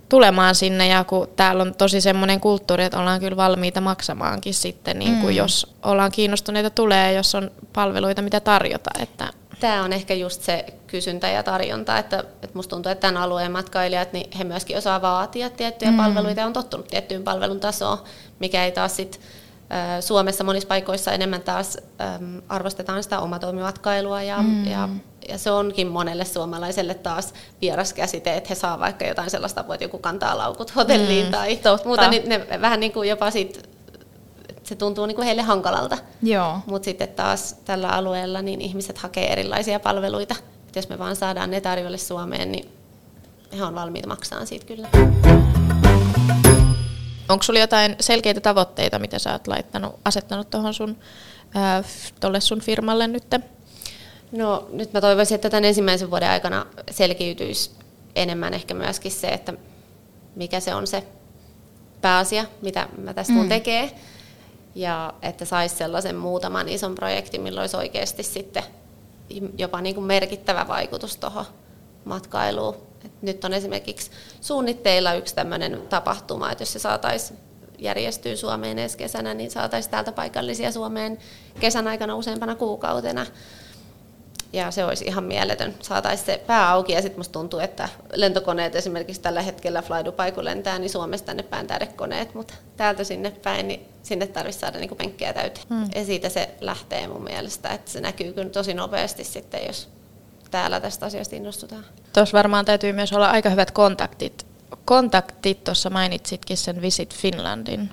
tulemaan 0.10 0.56
sinne 0.56 0.88
ja 0.88 1.04
kun 1.04 1.28
täällä 1.36 1.62
on 1.62 1.76
tosi 1.76 2.02
semmoinen 2.02 2.40
kulttuuri, 2.40 2.84
että 2.84 3.00
ollaan 3.00 3.20
kyllä 3.20 3.38
valmiita 3.38 3.82
maksamaankin 3.82 4.54
sitten, 4.54 5.00
niin 5.00 5.18
kun 5.18 5.30
mm. 5.30 5.36
jos 5.36 5.76
ollaan 5.84 6.12
kiinnostuneita 6.12 6.70
tulee, 6.70 7.14
jos 7.14 7.36
on 7.36 7.52
palveluita, 7.74 8.22
mitä 8.22 8.40
tarjota. 8.40 8.90
Että 9.00 9.28
Tämä 9.60 9.84
on 9.84 9.94
ehkä 9.94 10.14
just 10.14 10.42
se 10.42 10.66
kysyntä 10.88 11.28
ja 11.28 11.44
tarjonta, 11.44 11.98
että, 11.98 12.20
että 12.20 12.50
musta 12.54 12.76
tuntuu, 12.76 12.92
että 12.92 13.08
tämän 13.08 13.22
alueen 13.22 13.52
matkailijat, 13.52 14.14
niin 14.14 14.38
he 14.38 14.44
myöskin 14.44 14.78
osaa 14.78 15.02
vaatia 15.02 15.50
tiettyjä 15.50 15.92
mm. 15.92 15.98
palveluita 15.98 16.40
ja 16.40 16.46
on 16.46 16.54
tottunut 16.54 16.88
tiettyyn 16.88 17.24
palvelun 17.24 17.60
tasoon, 17.60 17.98
mikä 18.40 18.66
ei 18.66 18.72
taas 18.72 18.96
sit, 18.96 19.20
Suomessa 20.00 20.44
monissa 20.44 20.68
paikoissa 20.68 21.12
enemmän 21.12 21.42
taas 21.42 21.78
äm, 22.02 22.42
arvostetaan 22.50 23.04
sitä 23.04 23.20
omatoimimatkailua 23.20 24.24
ja, 24.24 24.42
mm. 24.42 24.66
ja 24.66 24.90
ja 25.30 25.38
se 25.38 25.52
onkin 25.52 25.88
monelle 25.88 26.26
suomalaiselle 26.26 26.94
taas 26.94 27.34
vieras 27.62 27.94
käsite, 27.94 28.38
että 28.38 28.50
he 28.50 28.56
saa 28.56 28.80
vaikka 28.80 29.06
jotain 29.06 29.30
sellaista 29.30 29.62
apua, 29.62 29.76
että 29.76 29.86
joku 29.86 29.98
kantaa 29.98 30.38
laukut 30.38 30.76
hotelliin 30.76 31.26
mm, 31.26 31.32
tai 31.32 31.56
totta. 31.56 31.88
muuta, 31.88 32.10
niin 32.10 32.30
ne 32.30 32.62
vähän 32.62 32.80
niin 32.80 32.92
kuin 32.92 33.10
jopa 33.10 33.32
siitä 33.32 33.60
se 34.70 34.76
tuntuu 34.76 35.06
niin 35.06 35.16
kuin 35.16 35.26
heille 35.26 35.42
hankalalta. 35.42 35.98
Mutta 36.66 36.86
sitten 36.86 37.08
taas 37.08 37.54
tällä 37.66 37.90
alueella 37.90 38.42
niin 38.42 38.62
ihmiset 38.62 38.98
hakee 38.98 39.32
erilaisia 39.32 39.80
palveluita. 39.80 40.36
Et 40.68 40.76
jos 40.76 40.90
me 40.90 41.00
vaan 41.00 41.16
saadaan 41.16 41.52
ne 41.52 41.62
tarjolle 41.62 41.98
Suomeen, 41.98 42.52
niin 42.52 42.70
he 43.58 43.64
on 43.64 43.76
valmiita 43.76 44.08
maksamaan 44.08 44.48
siitä 44.48 44.66
kyllä. 44.66 44.88
Onko 47.30 47.44
sulla 47.44 47.60
jotain 47.60 47.96
selkeitä 48.00 48.42
tavoitteita, 48.42 49.00
mitä 49.00 49.20
sä 49.20 49.32
oot 49.32 49.48
laittanut, 49.48 49.96
asettanut 50.06 50.50
tuohon 50.50 50.74
sun, 50.74 50.98
äh, 51.56 51.86
tolle 52.20 52.40
sun 52.40 52.62
firmalle 52.62 53.08
nyt? 53.08 53.24
No 54.32 54.68
nyt 54.72 54.94
mä 54.94 55.02
toivoisin, 55.02 55.36
että 55.36 55.50
tämän 55.50 55.66
ensimmäisen 55.66 56.12
vuoden 56.12 56.30
aikana 56.30 56.66
selkiytyisi 56.92 57.72
enemmän 58.16 58.54
ehkä 58.54 58.74
myöskin 58.74 59.12
se, 59.12 59.28
että 59.28 59.54
mikä 60.36 60.60
se 60.60 60.76
on 60.76 60.88
se 60.88 61.04
pääasia, 62.02 62.46
mitä 62.62 62.88
mä 62.98 63.14
tästä 63.14 63.34
mm. 63.34 63.50
tekee. 63.50 63.92
Ja 64.76 65.14
että 65.22 65.46
saisi 65.46 65.76
sellaisen 65.76 66.16
muutaman 66.16 66.70
ison 66.70 66.96
projektin, 66.96 67.42
millä 67.42 67.62
olisi 67.62 67.78
oikeasti 67.78 68.24
sitten 68.24 68.64
jopa 69.58 69.82
niin 69.82 69.96
kuin 69.96 70.06
merkittävä 70.06 70.68
vaikutus 70.68 71.18
tuohon 71.18 71.46
matkailuun. 72.06 72.76
Et 73.06 73.12
nyt 73.22 73.46
on 73.46 73.54
esimerkiksi 73.54 74.12
suunnitteilla 74.42 75.14
yksi 75.14 75.36
tämmöinen 75.36 75.82
tapahtuma, 75.90 76.52
että 76.52 76.62
jos 76.62 76.74
se 76.74 76.80
saataisiin 76.80 77.40
järjestyä 77.78 78.36
Suomeen 78.36 78.80
ensi 78.80 78.98
kesänä, 78.98 79.34
niin 79.34 79.52
saataisiin 79.52 79.92
täältä 79.92 80.12
paikallisia 80.12 80.72
Suomeen 80.72 81.18
kesän 81.60 81.88
aikana 81.88 82.16
useampana 82.16 82.56
kuukautena. 82.56 83.26
Ja 84.54 84.72
se 84.72 84.86
olisi 84.86 85.06
ihan 85.06 85.24
mieletön. 85.24 85.76
Saataisiin 85.82 86.26
se 86.26 86.44
pää 86.48 86.70
auki 86.70 86.94
ja 86.94 87.02
sitten 87.02 87.20
musta 87.20 87.34
tuntuu, 87.34 87.60
että 87.60 87.90
lentokoneet 88.14 88.76
esimerkiksi 88.76 89.22
tällä 89.22 89.42
hetkellä 89.42 89.82
Fly 89.82 90.06
Dubai 90.06 90.32
kun 90.32 90.46
lentää, 90.46 90.80
niin 90.80 90.90
Suomesta 90.90 91.26
tänne 91.26 91.44
päin 91.44 91.68
tähdekoneet, 91.68 92.34
mutta 92.34 92.54
täältä 92.78 93.04
sinne 93.04 93.32
päin, 93.32 93.68
niin 93.68 93.86
sinne 94.04 94.28
tarvitsisi 94.28 94.60
saada 94.60 94.80
niinku 94.80 94.96
penkkejä 94.96 95.34
täyteen. 95.34 95.66
Hmm. 95.70 95.90
Ja 95.96 96.06
siitä 96.06 96.30
se 96.30 96.50
lähtee 96.62 97.08
mun 97.08 97.24
mielestä, 97.24 97.70
että 97.70 97.92
se 97.92 98.02
näkyy 98.02 98.34
kyllä 98.34 98.50
tosi 98.50 98.74
nopeasti 98.74 99.24
sitten, 99.24 99.68
jos 99.68 99.90
täällä 100.52 100.80
tästä 100.80 101.06
asiasta 101.06 101.36
innostutaan. 101.36 101.86
Tuossa 102.14 102.38
varmaan 102.38 102.66
täytyy 102.66 102.94
myös 102.94 103.14
olla 103.14 103.30
aika 103.30 103.50
hyvät 103.50 103.72
kontaktit. 103.72 104.46
Kontaktit, 104.86 105.64
tuossa 105.64 105.90
mainitsitkin 105.90 106.58
sen 106.58 106.82
Visit 106.82 107.16
Finlandin. 107.16 107.90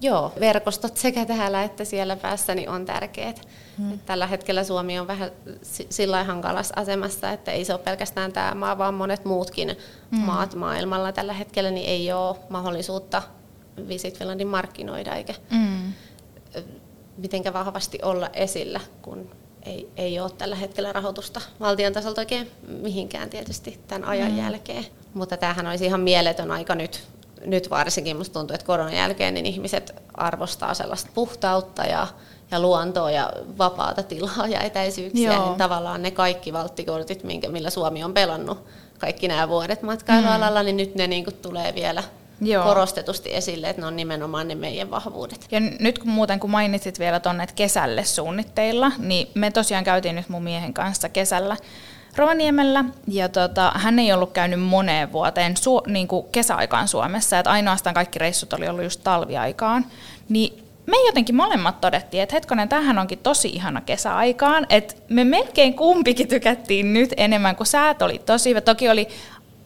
Joo, 0.00 0.32
verkostot 0.40 0.96
sekä 0.96 1.26
täällä 1.26 1.62
että 1.62 1.84
siellä 1.84 2.16
päässä 2.16 2.54
niin 2.54 2.68
on 2.68 2.86
tärkeät. 2.86 3.48
Hmm. 3.78 3.98
Tällä 4.06 4.26
hetkellä 4.26 4.64
Suomi 4.64 4.98
on 4.98 5.06
vähän 5.06 5.30
sillä 5.90 6.24
hankalassa 6.24 6.74
asemassa, 6.76 7.30
että 7.30 7.52
ei 7.52 7.64
se 7.64 7.72
ole 7.72 7.82
pelkästään 7.82 8.32
tämä 8.32 8.54
maa, 8.54 8.78
vaan 8.78 8.94
monet 8.94 9.24
muutkin 9.24 9.76
hmm. 10.10 10.20
maat 10.20 10.54
maailmalla 10.54 11.12
tällä 11.12 11.32
hetkellä 11.32 11.70
niin 11.70 11.88
ei 11.88 12.12
ole 12.12 12.36
mahdollisuutta 12.48 13.22
Visit 13.88 14.18
Finlandin 14.18 14.48
markkinoida 14.48 15.14
eikä 15.14 15.34
hmm. 15.50 15.92
mitenkä 17.16 17.52
vahvasti 17.52 17.98
olla 18.02 18.30
esillä, 18.32 18.80
kun 19.02 19.30
ei, 19.64 19.88
ei 19.96 20.20
ole 20.20 20.30
tällä 20.30 20.56
hetkellä 20.56 20.92
rahoitusta 20.92 21.40
valtion 21.60 21.92
tasolta 21.92 22.20
oikein 22.20 22.50
mihinkään 22.82 23.30
tietysti 23.30 23.80
tämän 23.88 24.08
ajan 24.08 24.32
mm. 24.32 24.38
jälkeen. 24.38 24.86
Mutta 25.14 25.36
tämähän 25.36 25.66
olisi 25.66 25.86
ihan 25.86 26.00
mieletön 26.00 26.50
aika 26.50 26.74
nyt, 26.74 27.02
nyt 27.46 27.70
varsinkin. 27.70 28.16
Musta 28.16 28.32
tuntuu, 28.32 28.54
että 28.54 28.66
koronan 28.66 28.96
jälkeen 28.96 29.34
niin 29.34 29.46
ihmiset 29.46 30.02
arvostaa 30.14 30.74
sellaista 30.74 31.10
puhtautta 31.14 31.82
ja, 31.82 32.06
ja 32.50 32.60
luontoa 32.60 33.10
ja 33.10 33.32
vapaata 33.58 34.02
tilaa 34.02 34.46
ja 34.48 34.60
etäisyyksiä. 34.60 35.32
Joo. 35.32 35.46
Niin 35.46 35.58
tavallaan 35.58 36.02
ne 36.02 36.10
kaikki 36.10 36.52
valttikortit, 36.52 37.24
minkä, 37.24 37.48
millä 37.48 37.70
Suomi 37.70 38.04
on 38.04 38.14
pelannut 38.14 38.64
kaikki 38.98 39.28
nämä 39.28 39.48
vuodet 39.48 39.82
matkailualalla, 39.82 40.60
mm. 40.60 40.66
niin 40.66 40.76
nyt 40.76 40.94
ne 40.94 41.06
niin 41.06 41.24
kuin 41.24 41.36
tulee 41.36 41.74
vielä 41.74 42.02
Joo. 42.40 42.64
korostetusti 42.64 43.34
esille, 43.34 43.68
että 43.68 43.82
ne 43.82 43.86
on 43.86 43.96
nimenomaan 43.96 44.48
ne 44.48 44.54
meidän 44.54 44.90
vahvuudet. 44.90 45.46
Ja 45.50 45.60
nyt 45.60 45.98
kun 45.98 46.10
muuten 46.10 46.40
kun 46.40 46.50
mainitsit 46.50 46.98
vielä 46.98 47.20
tuonne, 47.20 47.44
että 47.44 47.54
kesälle 47.54 48.04
suunnitteilla, 48.04 48.92
niin 48.98 49.28
me 49.34 49.50
tosiaan 49.50 49.84
käytiin 49.84 50.14
nyt 50.14 50.28
mun 50.28 50.42
miehen 50.42 50.74
kanssa 50.74 51.08
kesällä 51.08 51.56
Rovaniemellä, 52.16 52.84
ja 53.08 53.28
tota, 53.28 53.72
hän 53.74 53.98
ei 53.98 54.12
ollut 54.12 54.32
käynyt 54.32 54.62
moneen 54.62 55.12
vuoteen 55.12 55.54
su- 55.56 55.90
niin 55.90 56.08
kuin 56.08 56.26
kesäaikaan 56.32 56.88
Suomessa, 56.88 57.38
että 57.38 57.50
ainoastaan 57.50 57.94
kaikki 57.94 58.18
reissut 58.18 58.52
oli 58.52 58.68
ollut 58.68 58.84
just 58.84 59.00
talviaikaan, 59.04 59.86
niin 60.28 60.64
me 60.86 60.96
jotenkin 61.06 61.34
molemmat 61.34 61.80
todettiin, 61.80 62.22
että 62.22 62.36
hetkonen, 62.36 62.68
tähän 62.68 62.98
onkin 62.98 63.18
tosi 63.18 63.48
ihana 63.48 63.80
kesäaikaan, 63.80 64.66
että 64.68 64.94
me 65.08 65.24
melkein 65.24 65.74
kumpikin 65.74 66.28
tykättiin 66.28 66.92
nyt 66.92 67.14
enemmän, 67.16 67.56
kuin 67.56 67.66
säät 67.66 68.02
oli 68.02 68.18
tosi 68.18 68.50
hyvä. 68.50 68.60
Toki 68.60 68.88
oli 68.88 69.08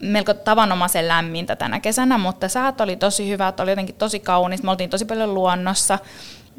melko 0.03 0.35
tavanomaisen 0.35 1.09
lämmintä 1.09 1.57
tänä 1.57 1.81
kesänä, 1.81 2.19
mutta 2.19 2.49
säät 2.49 2.81
oli 2.81 2.97
tosi 2.97 3.29
hyvät, 3.29 3.61
oli 3.61 3.71
jotenkin 3.71 3.95
tosi 3.95 4.21
kaunis. 4.21 4.63
Me 4.63 4.71
oltiin 4.71 4.91
tosi 4.91 5.05
paljon 5.05 5.35
luonnossa. 5.35 5.99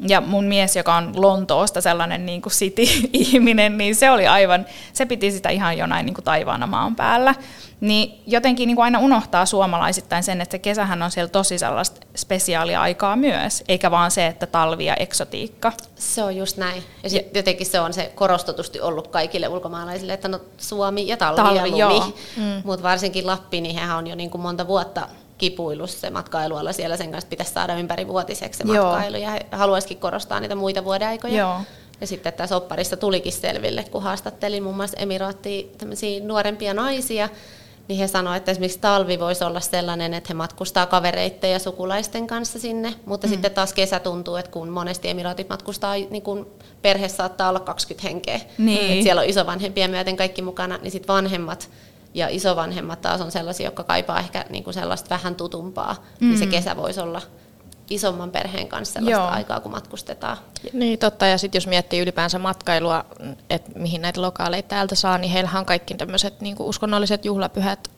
Ja 0.08 0.20
mun 0.20 0.44
mies, 0.44 0.76
joka 0.76 0.94
on 0.94 1.12
Lontoosta 1.16 1.80
sellainen 1.80 2.26
niin 2.26 2.42
kuin 2.42 2.52
city-ihminen, 2.52 3.78
niin 3.78 3.94
se 3.94 4.10
oli 4.10 4.26
aivan, 4.26 4.66
se 4.92 5.06
piti 5.06 5.30
sitä 5.30 5.48
ihan 5.48 5.78
jonain 5.78 6.06
niin 6.06 6.14
kuin 6.14 6.24
taivaana 6.24 6.66
maan 6.66 6.96
päällä. 6.96 7.34
Niin 7.80 8.22
jotenkin 8.26 8.66
niin 8.66 8.76
kuin 8.76 8.84
aina 8.84 8.98
unohtaa 8.98 9.46
suomalaisittain 9.46 10.22
sen, 10.22 10.40
että 10.40 10.52
se 10.52 10.58
kesähän 10.58 11.02
on 11.02 11.10
siellä 11.10 11.28
tosi 11.28 11.58
sellaista 11.58 12.06
spesiaalia 12.16 12.82
aikaa 12.82 13.16
myös, 13.16 13.64
eikä 13.68 13.90
vaan 13.90 14.10
se, 14.10 14.26
että 14.26 14.46
talvi 14.46 14.84
ja 14.84 14.94
eksotiikka. 14.94 15.72
Se 15.96 16.22
on 16.22 16.36
just 16.36 16.56
näin. 16.56 16.82
Ja 17.02 17.10
sitten 17.10 17.40
jotenkin 17.40 17.66
se 17.66 17.80
on 17.80 17.92
se 17.92 18.12
korostetusti 18.14 18.80
ollut 18.80 19.08
kaikille 19.08 19.48
ulkomaalaisille, 19.48 20.12
että 20.12 20.28
no 20.28 20.40
Suomi 20.58 21.08
ja 21.08 21.16
talvi, 21.16 21.36
talvi 21.36 21.78
ja 21.78 21.88
lumi. 21.88 22.14
Mm. 22.36 22.62
Mutta 22.64 22.82
varsinkin 22.82 23.26
Lappi, 23.26 23.60
niin 23.60 23.74
hehän 23.74 23.96
on 23.96 24.06
jo 24.06 24.14
niin 24.14 24.30
kuin 24.30 24.40
monta 24.40 24.66
vuotta 24.66 25.08
kipuillut 25.40 25.90
se 25.90 26.10
matkailualla 26.10 26.72
siellä, 26.72 26.96
sen 26.96 27.10
kanssa 27.10 27.28
pitäisi 27.28 27.52
saada 27.52 27.74
ympärivuotiseksi 27.74 28.58
se 28.58 28.64
matkailu 28.64 29.16
Joo. 29.16 29.34
ja 29.34 29.40
haluaisikin 29.58 29.98
korostaa 29.98 30.40
niitä 30.40 30.54
muita 30.54 30.84
vuodeaikoja. 30.84 31.38
Joo. 31.38 31.60
Ja 32.00 32.06
sitten 32.06 32.32
tässä 32.32 32.56
opparissa 32.56 32.96
tulikin 32.96 33.32
selville, 33.32 33.84
kun 33.90 34.02
haastattelin 34.02 34.62
muun 34.62 34.76
muassa 34.76 34.96
Emiraattiin 34.96 35.70
nuorempia 36.22 36.74
naisia, 36.74 37.28
niin 37.88 37.98
he 37.98 38.08
sanoivat, 38.08 38.36
että 38.36 38.50
esimerkiksi 38.50 38.78
talvi 38.78 39.20
voisi 39.20 39.44
olla 39.44 39.60
sellainen, 39.60 40.14
että 40.14 40.28
he 40.28 40.34
matkustaa 40.34 40.86
kavereitten 40.86 41.52
ja 41.52 41.58
sukulaisten 41.58 42.26
kanssa 42.26 42.58
sinne, 42.58 42.94
mutta 43.06 43.26
mm. 43.26 43.30
sitten 43.30 43.50
taas 43.50 43.72
kesä 43.72 44.00
tuntuu, 44.00 44.36
että 44.36 44.50
kun 44.50 44.68
monesti 44.68 45.08
emiraatit 45.08 45.48
matkustaa, 45.48 45.94
niin 45.94 46.22
kun 46.22 46.46
perhe 46.82 47.08
saattaa 47.08 47.48
olla 47.48 47.60
20 47.60 48.08
henkeä, 48.08 48.40
niin. 48.58 48.92
että 48.92 49.02
siellä 49.02 49.20
on 49.20 49.28
isovanhempia 49.28 49.88
myöten 49.88 50.16
kaikki 50.16 50.42
mukana, 50.42 50.78
niin 50.82 50.90
sitten 50.90 51.14
vanhemmat 51.14 51.70
ja 52.14 52.28
isovanhemmat 52.28 53.00
taas 53.00 53.20
on 53.20 53.32
sellaisia, 53.32 53.66
jotka 53.66 53.84
kaipaa 53.84 54.18
ehkä 54.18 54.44
niin 54.50 54.64
kuin 54.64 54.74
sellaista 54.74 55.10
vähän 55.10 55.34
tutumpaa, 55.34 55.96
mm. 56.20 56.28
niin 56.28 56.38
se 56.38 56.44
mm. 56.44 56.50
kesä 56.50 56.76
voisi 56.76 57.00
olla 57.00 57.22
isomman 57.90 58.30
perheen 58.30 58.68
kanssa 58.68 58.92
sellaista 58.92 59.22
Joo. 59.22 59.30
aikaa, 59.30 59.60
kun 59.60 59.72
matkustetaan. 59.72 60.36
Niin 60.72 60.98
totta, 60.98 61.26
ja 61.26 61.38
sitten 61.38 61.56
jos 61.56 61.66
miettii 61.66 62.00
ylipäänsä 62.00 62.38
matkailua, 62.38 63.04
että 63.50 63.78
mihin 63.78 64.02
näitä 64.02 64.22
lokaaleita 64.22 64.68
täältä 64.68 64.94
saa, 64.94 65.18
niin 65.18 65.32
heillähän 65.32 65.60
on 65.60 65.66
kaikki 65.66 65.94
tämmöiset 65.94 66.40
niin 66.40 66.56
uskonnolliset 66.58 67.24
juhlapyhät 67.24 67.90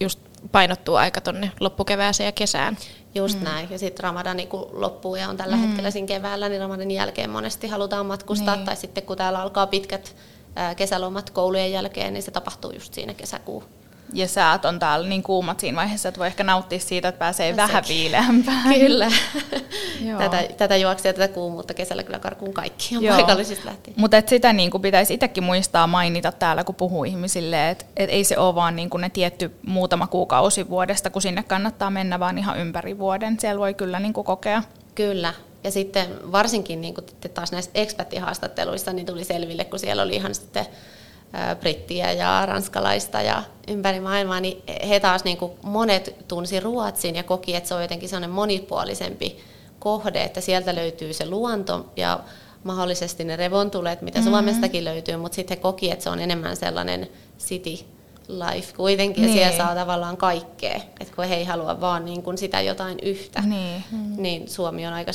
just 0.00 0.20
painottuu 0.52 0.94
aika 0.94 1.20
tonne 1.20 1.52
loppukevääseen 1.60 2.26
ja 2.28 2.32
kesään. 2.32 2.76
Just 3.14 3.38
mm. 3.38 3.44
näin. 3.44 3.68
Ja 3.70 3.78
sitten 3.78 4.04
Ramadani 4.04 4.46
kun 4.46 4.68
loppuu 4.72 5.16
ja 5.16 5.28
on 5.28 5.36
tällä 5.36 5.56
mm. 5.56 5.62
hetkellä 5.62 5.90
siinä 5.90 6.06
keväällä, 6.06 6.48
niin 6.48 6.60
Ramadanin 6.60 6.96
jälkeen 6.96 7.30
monesti 7.30 7.68
halutaan 7.68 8.06
matkustaa. 8.06 8.56
Niin. 8.56 8.66
Tai 8.66 8.76
sitten 8.76 9.02
kun 9.02 9.16
täällä 9.16 9.42
alkaa 9.42 9.66
pitkät 9.66 10.16
kesälomat 10.76 11.30
koulujen 11.30 11.72
jälkeen, 11.72 12.12
niin 12.12 12.22
se 12.22 12.30
tapahtuu 12.30 12.70
just 12.70 12.94
siinä 12.94 13.14
kesäkuun 13.14 13.64
ja 14.12 14.28
säät 14.28 14.64
on 14.64 14.78
täällä 14.78 15.08
niin 15.08 15.22
kuumat 15.22 15.60
siinä 15.60 15.76
vaiheessa, 15.76 16.08
että 16.08 16.18
voi 16.18 16.26
ehkä 16.26 16.44
nauttia 16.44 16.78
siitä, 16.78 17.08
että 17.08 17.18
pääsee 17.18 17.46
Sekin. 17.46 17.56
vähän 17.56 17.84
viileämpään. 17.88 18.74
Kyllä. 18.74 19.08
tätä, 20.18 20.44
tätä 20.56 20.76
juoksia 20.76 21.12
tätä 21.12 21.28
kuumuutta 21.28 21.74
kesällä 21.74 22.02
kyllä 22.02 22.18
karkuun 22.18 22.52
kaikki 22.54 22.96
on 22.96 23.04
paikallisista 23.04 23.68
lähtien. 23.68 23.94
Mutta 23.98 24.22
sitä 24.26 24.52
niin 24.52 24.70
kuin 24.70 24.82
pitäisi 24.82 25.14
itsekin 25.14 25.44
muistaa 25.44 25.86
mainita 25.86 26.32
täällä, 26.32 26.64
kun 26.64 26.74
puhuu 26.74 27.04
ihmisille, 27.04 27.70
että 27.70 27.84
et 27.96 28.10
ei 28.10 28.24
se 28.24 28.38
ole 28.38 28.54
vaan 28.54 28.76
niin 28.76 28.90
kuin 28.90 29.00
ne 29.00 29.10
tietty 29.10 29.50
muutama 29.66 30.06
kuukausi 30.06 30.68
vuodesta, 30.68 31.10
kun 31.10 31.22
sinne 31.22 31.42
kannattaa 31.42 31.90
mennä, 31.90 32.20
vaan 32.20 32.38
ihan 32.38 32.58
ympäri 32.58 32.98
vuoden. 32.98 33.40
Siellä 33.40 33.60
voi 33.60 33.74
kyllä 33.74 34.00
niin 34.00 34.12
kuin 34.12 34.24
kokea. 34.24 34.62
Kyllä. 34.94 35.34
Ja 35.64 35.70
sitten 35.70 36.32
varsinkin 36.32 36.80
niin 36.80 36.94
taas 37.34 37.52
näissä 37.52 37.70
ekspättihaastatteluissa 37.74 38.92
niin 38.92 39.06
tuli 39.06 39.24
selville, 39.24 39.64
kun 39.64 39.78
siellä 39.78 40.02
oli 40.02 40.14
ihan 40.14 40.34
sitten 40.34 40.66
brittiä 41.60 42.12
ja 42.12 42.46
ranskalaista 42.46 43.22
ja 43.22 43.42
ympäri 43.68 44.00
maailmaa, 44.00 44.40
niin 44.40 44.62
he 44.88 45.00
taas 45.00 45.24
niin 45.24 45.36
kuin 45.36 45.52
monet 45.62 46.14
tunsi 46.28 46.60
Ruotsin 46.60 47.16
ja 47.16 47.22
koki, 47.22 47.54
että 47.54 47.68
se 47.68 47.74
on 47.74 47.82
jotenkin 47.82 48.08
sellainen 48.08 48.30
monipuolisempi 48.30 49.38
kohde, 49.78 50.22
että 50.22 50.40
sieltä 50.40 50.74
löytyy 50.74 51.12
se 51.12 51.30
luonto 51.30 51.86
ja 51.96 52.20
mahdollisesti 52.64 53.24
ne 53.24 53.36
revontulet, 53.36 54.02
mitä 54.02 54.18
mm-hmm. 54.18 54.30
Suomestakin 54.30 54.84
löytyy, 54.84 55.16
mutta 55.16 55.36
sitten 55.36 55.56
he 55.56 55.62
koki, 55.62 55.90
että 55.90 56.02
se 56.02 56.10
on 56.10 56.20
enemmän 56.20 56.56
sellainen 56.56 57.08
city 57.38 57.84
life 58.28 58.72
kuitenkin, 58.76 59.24
niin. 59.24 59.36
ja 59.36 59.50
siellä 59.50 59.64
saa 59.66 59.74
tavallaan 59.74 60.16
kaikkea, 60.16 60.80
että 61.00 61.14
kun 61.16 61.24
he 61.24 61.34
ei 61.34 61.44
halua 61.44 61.80
vaan 61.80 62.04
niin 62.04 62.22
kuin 62.22 62.38
sitä 62.38 62.60
jotain 62.60 62.98
yhtä, 63.02 63.42
niin, 63.42 63.84
niin 64.16 64.48
Suomi 64.48 64.86
on 64.86 64.92
aika 64.92 65.12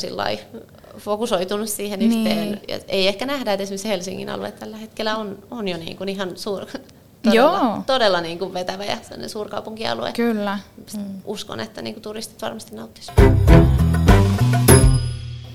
fokusoitunut 0.98 1.70
siihen 1.70 2.00
Niin. 2.00 2.12
yhteen. 2.28 2.62
Ja 2.68 2.80
ei 2.88 3.08
ehkä 3.08 3.26
nähdä, 3.26 3.54
että 3.54 3.64
esimerkiksi 3.64 3.90
Helsingin 3.90 4.30
alue 4.30 4.52
tällä 4.52 4.78
hetkellä 4.78 5.18
on, 5.18 5.38
on 5.52 5.68
jo 5.68 5.78
niin 5.78 5.98
kuin 5.98 6.10
ihan 6.10 6.38
suur, 6.38 6.66
Joo. 7.34 7.50
todella, 7.52 7.84
todella 7.88 8.22
niin 8.22 8.40
kuin 8.40 8.54
vetävä 8.54 8.84
ja 8.86 8.98
suurkaupunkialue. 9.28 10.12
Kyllä. 10.12 10.60
Uskon, 11.26 11.60
että 11.60 11.82
niin 11.82 11.94
kuin 11.94 12.04
turistit 12.04 12.42
varmasti 12.42 12.76
nauttivat. 12.76 13.14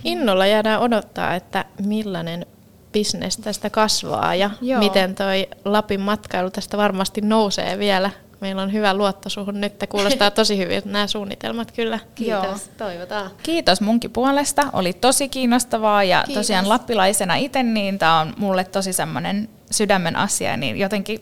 Innolla 0.05 0.47
jäädään 0.47 0.81
odottaa, 0.81 1.35
että 1.35 1.65
millainen 1.87 2.47
bisnes 2.93 3.37
tästä 3.37 3.71
kasvaa 3.71 4.35
ja 4.35 4.51
Joo. 4.61 4.79
miten 4.79 5.15
toi 5.15 5.49
Lapin 5.65 6.01
matkailu 6.01 6.51
tästä 6.51 6.77
varmasti 6.77 7.21
nousee 7.21 7.79
vielä. 7.79 8.11
Meillä 8.41 8.63
on 8.63 8.73
hyvä 8.73 8.95
luotto 8.95 9.29
suhun 9.29 9.61
nyt, 9.61 9.73
kuulostaa 9.89 10.31
tosi 10.31 10.59
hyvin 10.59 10.83
nämä 10.85 11.07
suunnitelmat 11.07 11.73
kyllä. 11.73 11.99
Kiitos, 12.15 12.45
Joo. 12.45 12.75
toivotaan. 12.79 13.31
Kiitos 13.43 13.81
munkin 13.81 14.11
puolesta. 14.11 14.63
Oli 14.73 14.93
tosi 14.93 15.29
kiinnostavaa 15.29 16.05
ja 16.05 16.23
Kiitos. 16.27 16.41
tosiaan 16.41 16.69
lappilaisena 16.69 17.35
itse, 17.35 17.63
niin 17.63 17.99
tämä 17.99 18.21
on 18.21 18.35
mulle 18.37 18.65
tosi 18.65 18.93
semmoinen 18.93 19.49
sydämen 19.71 20.17
asia, 20.17 20.57
niin 20.57 20.79
jotenkin 20.79 21.21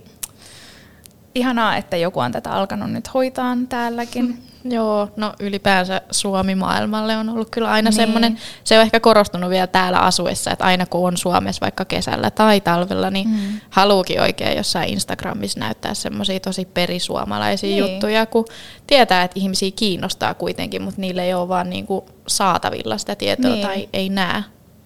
ihanaa, 1.34 1.76
että 1.76 1.96
joku 1.96 2.20
on 2.20 2.32
tätä 2.32 2.50
alkanut 2.50 2.90
nyt 2.90 3.14
hoitaa 3.14 3.56
täälläkin. 3.68 4.38
Joo, 4.72 5.08
no 5.16 5.32
ylipäänsä 5.40 6.00
Suomi 6.10 6.54
maailmalle 6.54 7.16
on 7.16 7.28
ollut 7.28 7.50
kyllä 7.50 7.70
aina 7.70 7.90
Niin. 7.90 7.96
semmoinen, 7.96 8.38
se 8.64 8.76
on 8.78 8.82
ehkä 8.82 9.00
korostunut 9.00 9.50
vielä 9.50 9.66
täällä 9.66 9.98
asuessa, 9.98 10.50
että 10.50 10.64
aina 10.64 10.86
kun 10.86 11.06
on 11.08 11.16
Suomessa 11.16 11.60
vaikka 11.60 11.84
kesällä 11.84 12.30
tai 12.30 12.60
talvella, 12.60 13.10
niin 13.10 13.28
Mm. 13.28 13.60
haluukin 13.70 14.20
oikein 14.20 14.56
jossain 14.56 14.88
Instagramissa 14.88 15.60
näyttää 15.60 15.94
semmoisia 15.94 16.40
tosi 16.40 16.64
perisuomalaisia 16.64 17.70
Niin. 17.70 17.78
juttuja, 17.92 18.26
kun 18.26 18.44
tietää, 18.86 19.22
että 19.22 19.40
ihmisiä 19.40 19.70
kiinnostaa 19.76 20.34
kuitenkin, 20.34 20.82
mutta 20.82 21.00
niille 21.00 21.24
ei 21.24 21.34
ole 21.34 21.48
vaan 21.48 21.70
niinku 21.70 22.06
saatavilla 22.28 22.98
sitä 22.98 23.14
tietoa 23.14 23.50
Niin. 23.50 23.66
tai 23.66 23.88
ei 23.92 24.08
näe, 24.08 24.42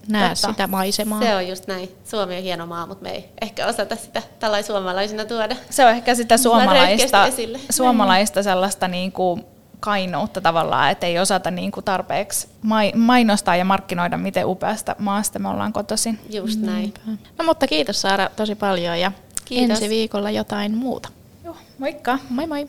näe 0.08 0.28
Totta. 0.28 0.48
sitä 0.48 0.66
maisemaa. 0.66 1.20
Se 1.22 1.34
on 1.36 1.48
just 1.48 1.66
näin. 1.66 1.88
Suomi 2.04 2.36
on 2.36 2.42
hieno 2.42 2.66
maa, 2.66 2.86
mutta 2.86 3.02
me 3.02 3.10
ei 3.10 3.28
ehkä 3.42 3.66
osata 3.66 3.96
sitä 3.96 4.22
tällainen 4.38 4.66
suomalaisina 4.66 5.24
tuoda. 5.24 5.56
Se 5.70 5.84
on 5.84 5.90
ehkä 5.90 6.14
sitä 6.14 6.36
suomalaista, 6.36 7.28
suomalaista 7.70 8.42
sellaista 8.42 8.88
niin 8.88 9.12
kuin 9.12 9.44
kainuutta 9.80 10.40
tavallaan, 10.40 10.90
että 10.90 11.06
ei 11.06 11.18
osata 11.18 11.50
niin 11.50 11.72
kuin 11.72 11.84
tarpeeksi 11.84 12.48
mai- 12.62 12.92
mainostaa 12.96 13.56
ja 13.56 13.64
markkinoida, 13.64 14.16
miten 14.16 14.46
upeasta 14.46 14.96
maasta 14.98 15.38
me 15.38 15.48
ollaan 15.48 15.72
kotoisin. 15.72 16.18
Just 16.30 16.60
näin. 16.60 16.94
No 17.38 17.44
mutta 17.44 17.66
kiitos 17.66 18.00
Saara 18.00 18.30
tosi 18.36 18.54
paljon 18.54 19.00
ja 19.00 19.12
Kiitos. 19.44 19.70
ensi 19.70 19.88
viikolla 19.88 20.30
jotain 20.30 20.74
muuta. 20.76 21.08
Joo, 21.44 21.56
moikka! 21.78 22.18
Moi 22.30 22.46
moi! 22.46 22.66